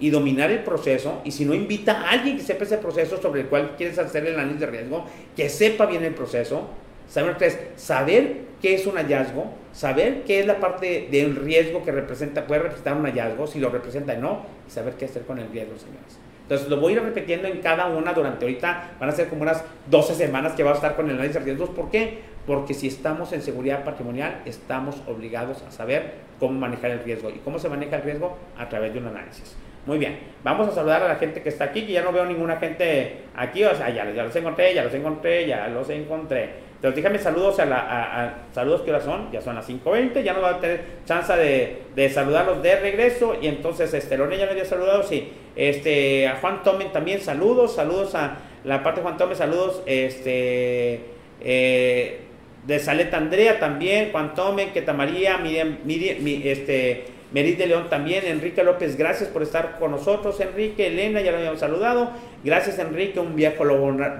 [0.00, 1.20] y dominar el proceso.
[1.22, 4.24] Y si no, invita a alguien que sepa ese proceso sobre el cual quieres hacer
[4.24, 5.04] el análisis de riesgo,
[5.36, 6.70] que sepa bien el proceso.
[7.14, 11.92] Número tres, saber qué es un hallazgo, saber qué es la parte del riesgo que
[11.92, 15.38] representa, puede representar un hallazgo, si lo representa o no, y saber qué hacer con
[15.38, 16.18] el riesgo, señores.
[16.44, 19.42] Entonces lo voy a ir repitiendo en cada una durante ahorita, van a ser como
[19.42, 21.70] unas 12 semanas que va a estar con el análisis de riesgos.
[21.70, 22.20] ¿Por qué?
[22.46, 27.30] Porque si estamos en seguridad patrimonial, estamos obligados a saber cómo manejar el riesgo.
[27.30, 28.36] ¿Y cómo se maneja el riesgo?
[28.58, 29.56] A través de un análisis.
[29.86, 30.18] Muy bien.
[30.42, 33.16] Vamos a saludar a la gente que está aquí, que ya no veo ninguna gente
[33.34, 33.64] aquí.
[33.64, 36.64] O sea, ya, ya los encontré, ya los encontré, ya los encontré.
[36.84, 37.78] Entonces, déjame saludos a la.
[37.78, 41.32] A, saludos que ahora son, ya son las 5.20, ya no va a tener chance
[41.34, 43.36] de, saludarlos de regreso.
[43.40, 45.32] Y entonces, este, Lone ya me había saludado, sí.
[45.56, 49.82] Este, a Juan Tomen también saludos, saludos a la parte de Juan Tomen, saludos.
[49.86, 51.00] Este.
[51.40, 52.20] Eh,
[52.66, 57.13] de Saleta Andrea también, Juan Tomen, Queta María, Miriam, Miriam, este.
[57.34, 61.38] Merit de León también, Enrique López, gracias por estar con nosotros, Enrique, Elena, ya lo
[61.38, 62.12] habíamos saludado.
[62.44, 63.58] Gracias, Enrique, un viaje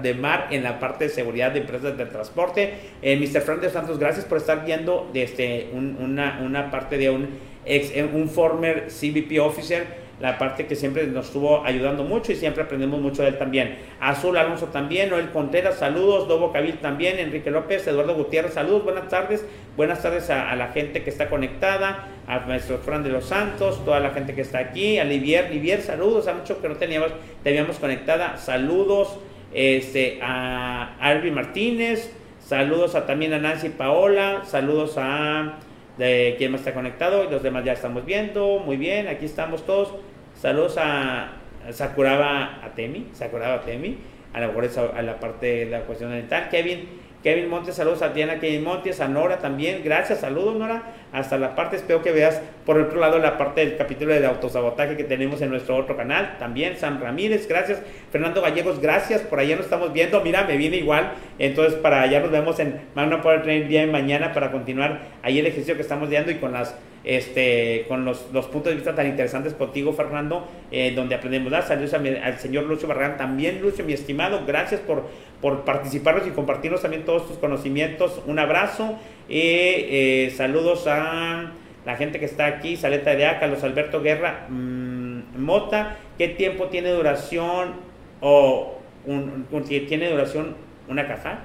[0.01, 2.73] de mar en la parte de seguridad de empresas de transporte.
[3.01, 3.39] Eh, Mr.
[3.39, 7.29] Frank de Santos, gracias por estar viendo desde una, una parte de un,
[7.65, 12.63] ex, un former CBP officer la parte que siempre nos estuvo ayudando mucho y siempre
[12.63, 13.77] aprendemos mucho de él también.
[13.99, 19.09] Azul Alonso también, Noel Contreras, saludos, Dobo Cabil también, Enrique López, Eduardo Gutiérrez, saludos, buenas
[19.09, 19.45] tardes,
[19.75, 23.99] buenas tardes a, la gente que está conectada, a nuestro Fran de los Santos, toda
[23.99, 27.11] la gente que está aquí, a Livier, Livier, saludos, a mucho que no teníamos,
[27.43, 29.17] teníamos conectada, saludos
[29.53, 35.57] este, a Albi Martínez, saludos a, también a Nancy Paola, saludos a
[35.97, 38.59] de quién más está conectado y los demás ya estamos viendo.
[38.59, 39.95] Muy bien, aquí estamos todos.
[40.35, 41.33] Saludos a
[41.71, 43.97] Sakuraba Atemi, Sakuraba Atemi,
[44.33, 46.49] a lo mejor es a, la parte de la cuestión dental.
[46.49, 46.89] Kevin,
[47.25, 51.55] Kevin Montes, saludos a Diana Kevin Montes, a Nora también, gracias, saludos Nora, hasta la
[51.55, 55.41] parte, espero que veas por otro lado la parte del capítulo de autosabotaje que tenemos
[55.41, 59.91] en nuestro otro canal, también San Ramírez, gracias, Fernando Gallegos, gracias, por allá nos estamos
[59.91, 63.81] viendo, mira, me viene igual, entonces para allá nos vemos en Magna Power Training día
[63.81, 66.75] de mañana para continuar ahí el ejercicio que estamos dando y con las
[67.05, 71.51] este, con los, los, puntos de vista tan interesantes contigo, Fernando, eh, donde aprendemos.
[71.51, 75.03] dar saludos al señor Lucio Barragán, también Lucio, mi estimado, gracias por,
[75.41, 78.21] por participarnos y compartirnos también todos tus conocimientos.
[78.25, 78.97] Un abrazo
[79.29, 81.51] y eh, saludos a
[81.85, 85.05] la gente que está aquí, Saleta de A, Carlos Alberto Guerra, mm,
[85.37, 87.75] Mota, ¿qué tiempo tiene duración
[88.21, 89.45] o un,
[89.87, 90.55] tiene duración
[90.87, 91.39] una caja?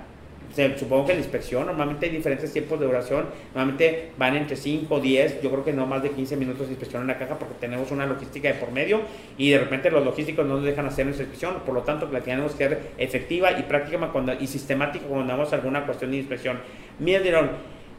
[0.76, 5.42] Supongo que la inspección, normalmente hay diferentes tiempos de duración, normalmente van entre 5, 10,
[5.42, 7.90] yo creo que no más de 15 minutos de inspección en la caja porque tenemos
[7.90, 9.00] una logística de por medio
[9.38, 12.20] y de repente los logísticos no nos dejan hacer nuestra inspección, por lo tanto la
[12.20, 16.58] tenemos que hacer efectiva y práctica cuando, y sistemática cuando damos alguna cuestión de inspección.
[16.98, 17.50] Miren,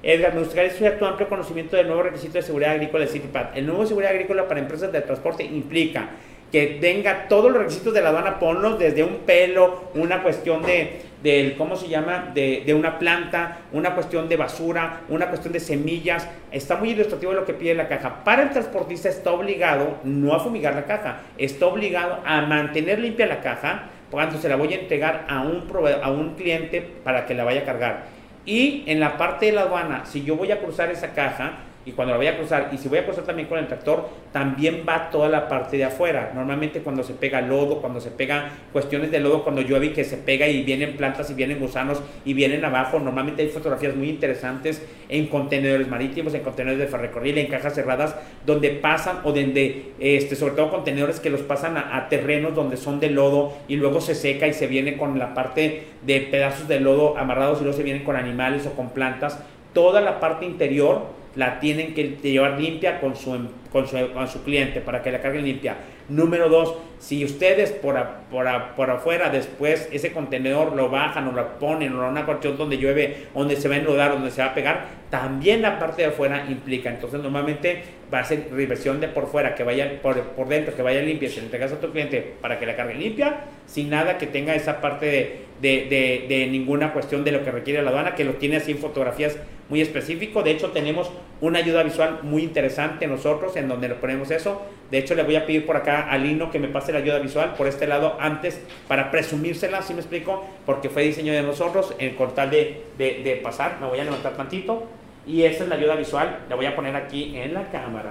[0.04, 3.56] Edgar, me gustaría estudiar tu amplio conocimiento del nuevo requisito de seguridad agrícola de CityPad.
[3.56, 6.10] El nuevo seguridad agrícola para empresas de transporte implica
[6.52, 11.02] que tenga todos los requisitos de la aduana, ponlos desde un pelo, una cuestión de,
[11.24, 15.60] del, ¿cómo se llama?, de, de, una planta, una cuestión de basura, una cuestión de
[15.60, 16.28] semillas.
[16.52, 18.24] Está muy ilustrativo lo que pide la caja.
[18.24, 23.26] Para el transportista está obligado no a fumigar la caja, está obligado a mantener limpia
[23.28, 25.68] la caja cuando se la voy a entregar a un,
[26.04, 28.04] a un cliente para que la vaya a cargar.
[28.46, 31.54] Y en la parte de la aduana, si yo voy a cruzar esa caja,
[31.86, 34.08] y cuando la voy a cruzar, y si voy a cruzar también con el tractor,
[34.32, 36.32] también va toda la parte de afuera.
[36.36, 40.18] Normalmente cuando se pega lodo, cuando se pegan cuestiones de lodo, cuando llueve que se
[40.18, 44.86] pega y vienen plantas y vienen gusanos y vienen abajo, normalmente hay fotografías muy interesantes
[45.10, 48.16] en contenedores marítimos, en contenedores de ferrocarril, en cajas cerradas,
[48.46, 52.78] donde pasan o donde, este, sobre todo contenedores que los pasan a, a terrenos donde
[52.78, 56.68] son de lodo y luego se seca y se viene con la parte de pedazos
[56.68, 59.40] de lodo amarrados y luego se vienen con animales o con plantas.
[59.74, 64.44] Toda la parte interior la tienen que llevar limpia con su, con su, con su
[64.44, 65.78] cliente para que la carguen limpia.
[66.10, 67.96] Número dos, si ustedes por,
[68.30, 72.78] por, por, afuera después ese contenedor lo bajan o lo ponen o una cuestión donde
[72.78, 76.10] llueve, donde se va a enlodar, donde se va a pegar, también la parte de
[76.10, 76.90] afuera implica.
[76.90, 80.82] Entonces normalmente va a ser reversión de por fuera, que vaya por, por dentro, que
[80.82, 84.18] vaya limpia, se le entregas a tu cliente para que la cargue limpia, sin nada
[84.18, 87.92] que tenga esa parte de, de, de, de ninguna cuestión de lo que requiere la
[87.92, 89.38] aduana, que lo tiene así en fotografías
[89.70, 90.44] muy específico.
[90.44, 94.62] De hecho, tenemos una ayuda visual muy interesante nosotros en donde le ponemos eso.
[94.90, 97.20] De hecho, le voy a pedir por acá a Lino que me pase la ayuda
[97.20, 101.96] visual por este lado antes para presumírsela, si me explico, porque fue diseño de nosotros,
[102.00, 103.78] en cortal de, de, de pasar.
[103.80, 104.88] Me voy a levantar tantito.
[105.26, 106.40] Y esa es la ayuda visual.
[106.50, 108.10] La voy a poner aquí en la cámara.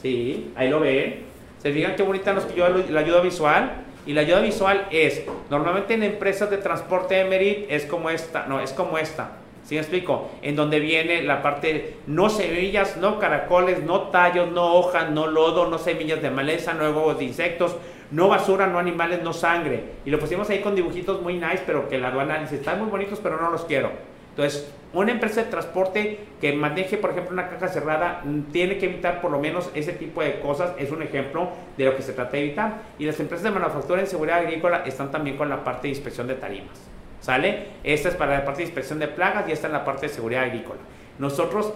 [0.00, 1.22] Sí, ahí lo ven.
[1.58, 3.72] Se fijan qué bonita nos quedó la ayuda visual.
[4.06, 8.46] Y la ayuda visual es, normalmente en empresas de transporte de Merit es como esta,
[8.46, 9.32] no, es como esta.
[9.64, 10.30] ¿Sí me explico?
[10.42, 15.70] En donde viene la parte, no semillas, no caracoles, no tallos, no hojas, no lodo,
[15.70, 17.74] no semillas de maleza, no huevos de insectos,
[18.10, 19.84] no basura, no animales, no sangre.
[20.04, 22.90] Y lo pusimos ahí con dibujitos muy nice, pero que la aduana dice, están muy
[22.90, 23.90] bonitos, pero no los quiero.
[24.36, 28.86] Entonces, una empresa de transporte que maneje, por ejemplo, una caja cerrada, mm, tiene que
[28.86, 30.72] evitar por lo menos ese tipo de cosas.
[30.76, 32.82] Es un ejemplo de lo que se trata de evitar.
[32.98, 36.26] Y las empresas de manufactura en seguridad agrícola están también con la parte de inspección
[36.26, 36.80] de tarimas.
[37.20, 37.68] ¿Sale?
[37.84, 40.12] Esta es para la parte de inspección de plagas y esta es la parte de
[40.12, 40.80] seguridad agrícola.
[41.18, 41.72] Nosotros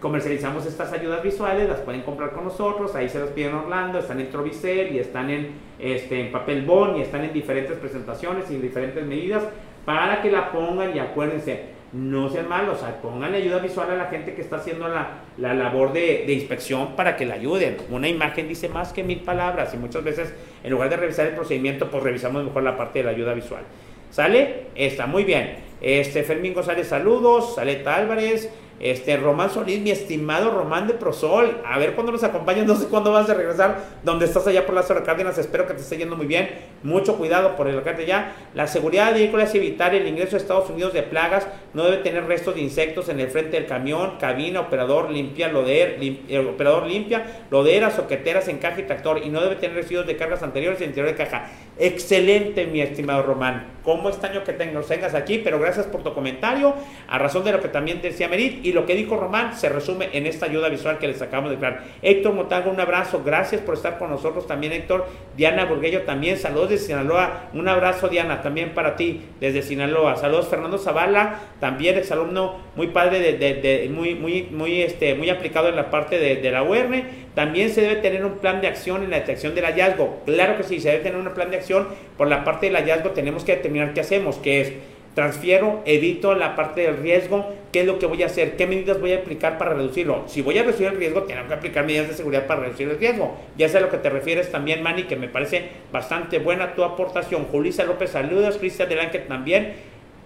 [0.00, 3.98] comercializamos estas ayudas visuales, las pueden comprar con nosotros, ahí se las piden en Orlando,
[3.98, 8.50] están en Trovicel y están en, este, en papel bond y están en diferentes presentaciones
[8.50, 9.42] y en diferentes medidas
[9.86, 14.34] para que la pongan y acuérdense, no sean malos, pongan ayuda visual a la gente
[14.34, 17.78] que está haciendo la, la labor de, de, inspección para que la ayuden.
[17.88, 21.34] Una imagen dice más que mil palabras y muchas veces en lugar de revisar el
[21.34, 23.62] procedimiento, pues revisamos mejor la parte de la ayuda visual.
[24.10, 24.66] ¿Sale?
[24.74, 25.56] Está muy bien.
[25.80, 27.54] Este Fermín González, saludos.
[27.54, 28.50] Saleta Álvarez.
[28.78, 32.88] Este, Román Solís, mi estimado Román de Prosol, a ver cuándo nos acompañas, no sé
[32.88, 35.96] cuándo vas a regresar, donde estás allá por las horas Cárdenas, espero que te esté
[35.96, 36.50] yendo muy bien,
[36.82, 38.34] mucho cuidado por el de ya.
[38.54, 42.26] La seguridad vehículos es evitar el ingreso a Estados Unidos de plagas, no debe tener
[42.26, 47.24] restos de insectos en el frente del camión, cabina, operador limpia, loder, eh, operador limpia,
[47.50, 51.16] loderas, soqueteras, encaje y tractor, y no debe tener residuos de cargas anteriores en interior
[51.16, 51.48] de caja.
[51.78, 56.74] Excelente, mi estimado Román, como extraño que nos tengas aquí, pero gracias por tu comentario,
[57.08, 60.08] a razón de lo que también decía Merit, y lo que dijo Román se resume
[60.12, 61.84] en esta ayuda visual que les acabamos de dar.
[62.02, 65.06] Héctor Motango, un abrazo, gracias por estar con nosotros también, Héctor.
[65.36, 70.16] Diana Burguello también, saludos desde Sinaloa, un abrazo, Diana, también para ti desde Sinaloa.
[70.16, 75.68] Saludos, Fernando Zavala, también es alumno muy padre, de, muy, muy, muy, este, muy aplicado
[75.68, 77.26] en la parte de, la UERN.
[77.36, 80.22] También se debe tener un plan de acción en la detección del hallazgo.
[80.26, 81.86] Claro que sí, se debe tener un plan de acción.
[82.16, 84.72] Por la parte del hallazgo tenemos que determinar qué hacemos, que es
[85.16, 89.00] transfiero, evito la parte del riesgo, qué es lo que voy a hacer, qué medidas
[89.00, 90.24] voy a aplicar para reducirlo.
[90.26, 92.98] Si voy a reducir el riesgo, tengo que aplicar medidas de seguridad para reducir el
[92.98, 93.34] riesgo.
[93.56, 96.84] Ya sé a lo que te refieres también, Manny, que me parece bastante buena tu
[96.84, 97.46] aportación.
[97.46, 99.72] Julisa López, saludos, Cristian Delante también.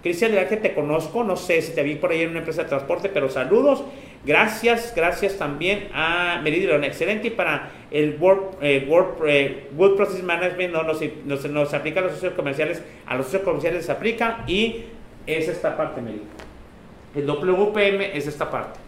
[0.01, 2.63] Cristian, ya que te conozco, no sé si te vi por ahí en una empresa
[2.63, 3.83] de transporte, pero saludos.
[4.25, 7.27] Gracias, gracias también a Meridian, excelente.
[7.27, 8.87] Y para el World, eh,
[9.27, 11.01] eh, World, Process Management no, nos,
[11.45, 14.85] nos, aplica a los socios comerciales, a los socios comerciales se aplica y
[15.27, 16.27] es esta parte, Meridian.
[17.15, 18.79] El WPM es esta parte.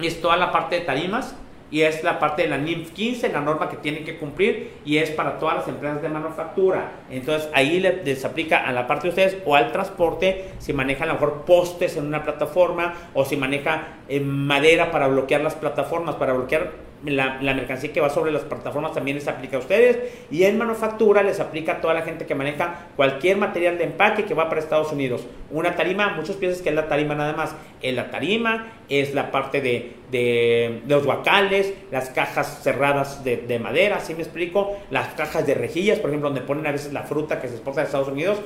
[0.00, 1.36] Es toda la parte de tarimas
[1.72, 4.98] y es la parte de la NIMF 15, la norma que tienen que cumplir y
[4.98, 6.92] es para todas las empresas de manufactura.
[7.10, 11.14] Entonces ahí les aplica a la parte de ustedes o al transporte si manejan a
[11.14, 16.16] lo mejor postes en una plataforma o si maneja eh, madera para bloquear las plataformas,
[16.16, 19.98] para bloquear la, mercancía que va sobre las plataformas también les aplica a ustedes.
[20.30, 24.24] Y en manufactura les aplica a toda la gente que maneja cualquier material de empaque
[24.24, 25.26] que va para Estados Unidos.
[25.50, 27.54] Una tarima, muchos piensan que es la tarima nada más.
[27.82, 33.58] En la tarima es la parte de, de, los guacales, las cajas cerradas de, de
[33.58, 34.76] madera, así me explico?
[34.90, 37.80] Las cajas de rejillas, por ejemplo, donde ponen a veces la fruta que se exporta
[37.80, 38.38] a Estados Unidos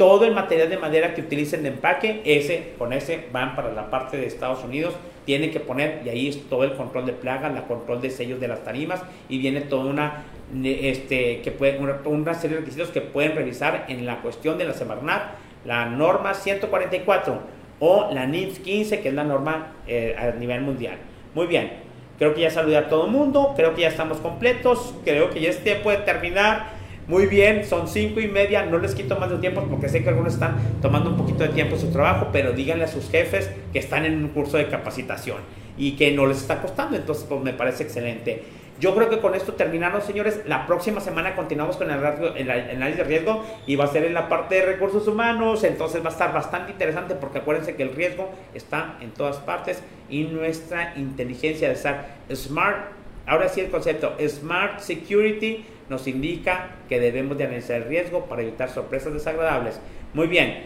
[0.00, 3.90] todo el material de madera que utilicen de empaque, ese con ese van para la
[3.90, 4.94] parte de Estados Unidos,
[5.26, 8.40] tienen que poner, y ahí es todo el control de plagas, la control de sellos
[8.40, 10.22] de las tarimas, y viene toda una,
[10.64, 15.34] este, que serie de requisitos que pueden revisar en la cuestión de la Semarnat,
[15.66, 17.38] la norma 144
[17.80, 20.96] o la NIF 15, que es la norma eh, a nivel mundial.
[21.34, 21.72] Muy bien,
[22.18, 25.42] creo que ya saludé a todo el mundo, creo que ya estamos completos, creo que
[25.42, 26.79] ya este puede terminar.
[27.10, 30.10] Muy bien, son cinco y media, no les quito más de tiempo porque sé que
[30.10, 33.80] algunos están tomando un poquito de tiempo su trabajo, pero díganle a sus jefes que
[33.80, 35.38] están en un curso de capacitación
[35.76, 38.44] y que no les está costando, entonces pues me parece excelente.
[38.78, 40.42] Yo creo que con esto terminamos, señores.
[40.46, 41.98] La próxima semana continuamos con el,
[42.36, 45.64] el, análisis de riesgo y va a ser en la parte de recursos humanos.
[45.64, 49.82] Entonces va a estar bastante interesante porque acuérdense que el riesgo está en todas partes
[50.08, 52.92] y nuestra inteligencia de estar smart.
[53.26, 58.42] Ahora sí el concepto Smart Security nos indica que debemos de analizar el riesgo para
[58.42, 59.80] evitar sorpresas desagradables.
[60.14, 60.62] Muy bien,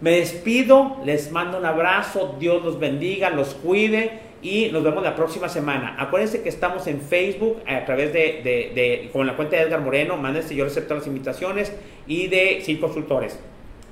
[0.00, 5.16] me despido, les mando un abrazo, Dios los bendiga, los cuide y nos vemos la
[5.16, 5.96] próxima semana.
[5.98, 10.16] Acuérdense que estamos en Facebook a través de, de, con la cuenta de Edgar Moreno,
[10.16, 11.72] mándense, yo acepto las invitaciones
[12.06, 13.38] y de SIL Consultores.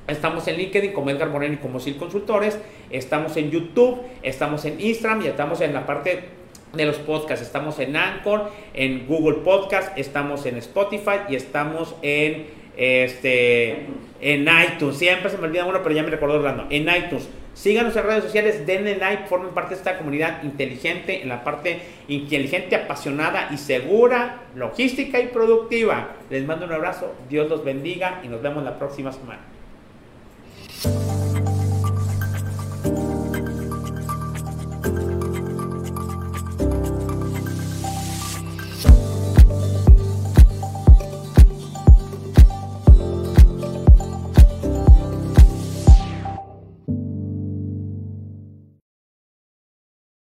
[0.06, 2.58] Estamos en LinkedIn como Edgar Moreno y como SIL Consultores.
[2.90, 6.41] Estamos en YouTube, estamos en Instagram y estamos en la parte
[6.72, 7.44] de los podcasts.
[7.44, 12.46] Estamos en Anchor, en Google Podcast, estamos en Spotify y estamos en
[12.76, 13.86] este
[14.20, 14.96] en iTunes.
[14.96, 16.66] Siempre se me olvida uno, pero ya me recuerdo hablando.
[16.70, 17.28] En iTunes.
[17.54, 21.80] Síganos en redes sociales, denle like, formen parte de esta comunidad inteligente, en la parte
[22.08, 26.12] inteligente, apasionada y segura, logística y productiva.
[26.30, 29.40] Les mando un abrazo, Dios los bendiga y nos vemos la próxima semana.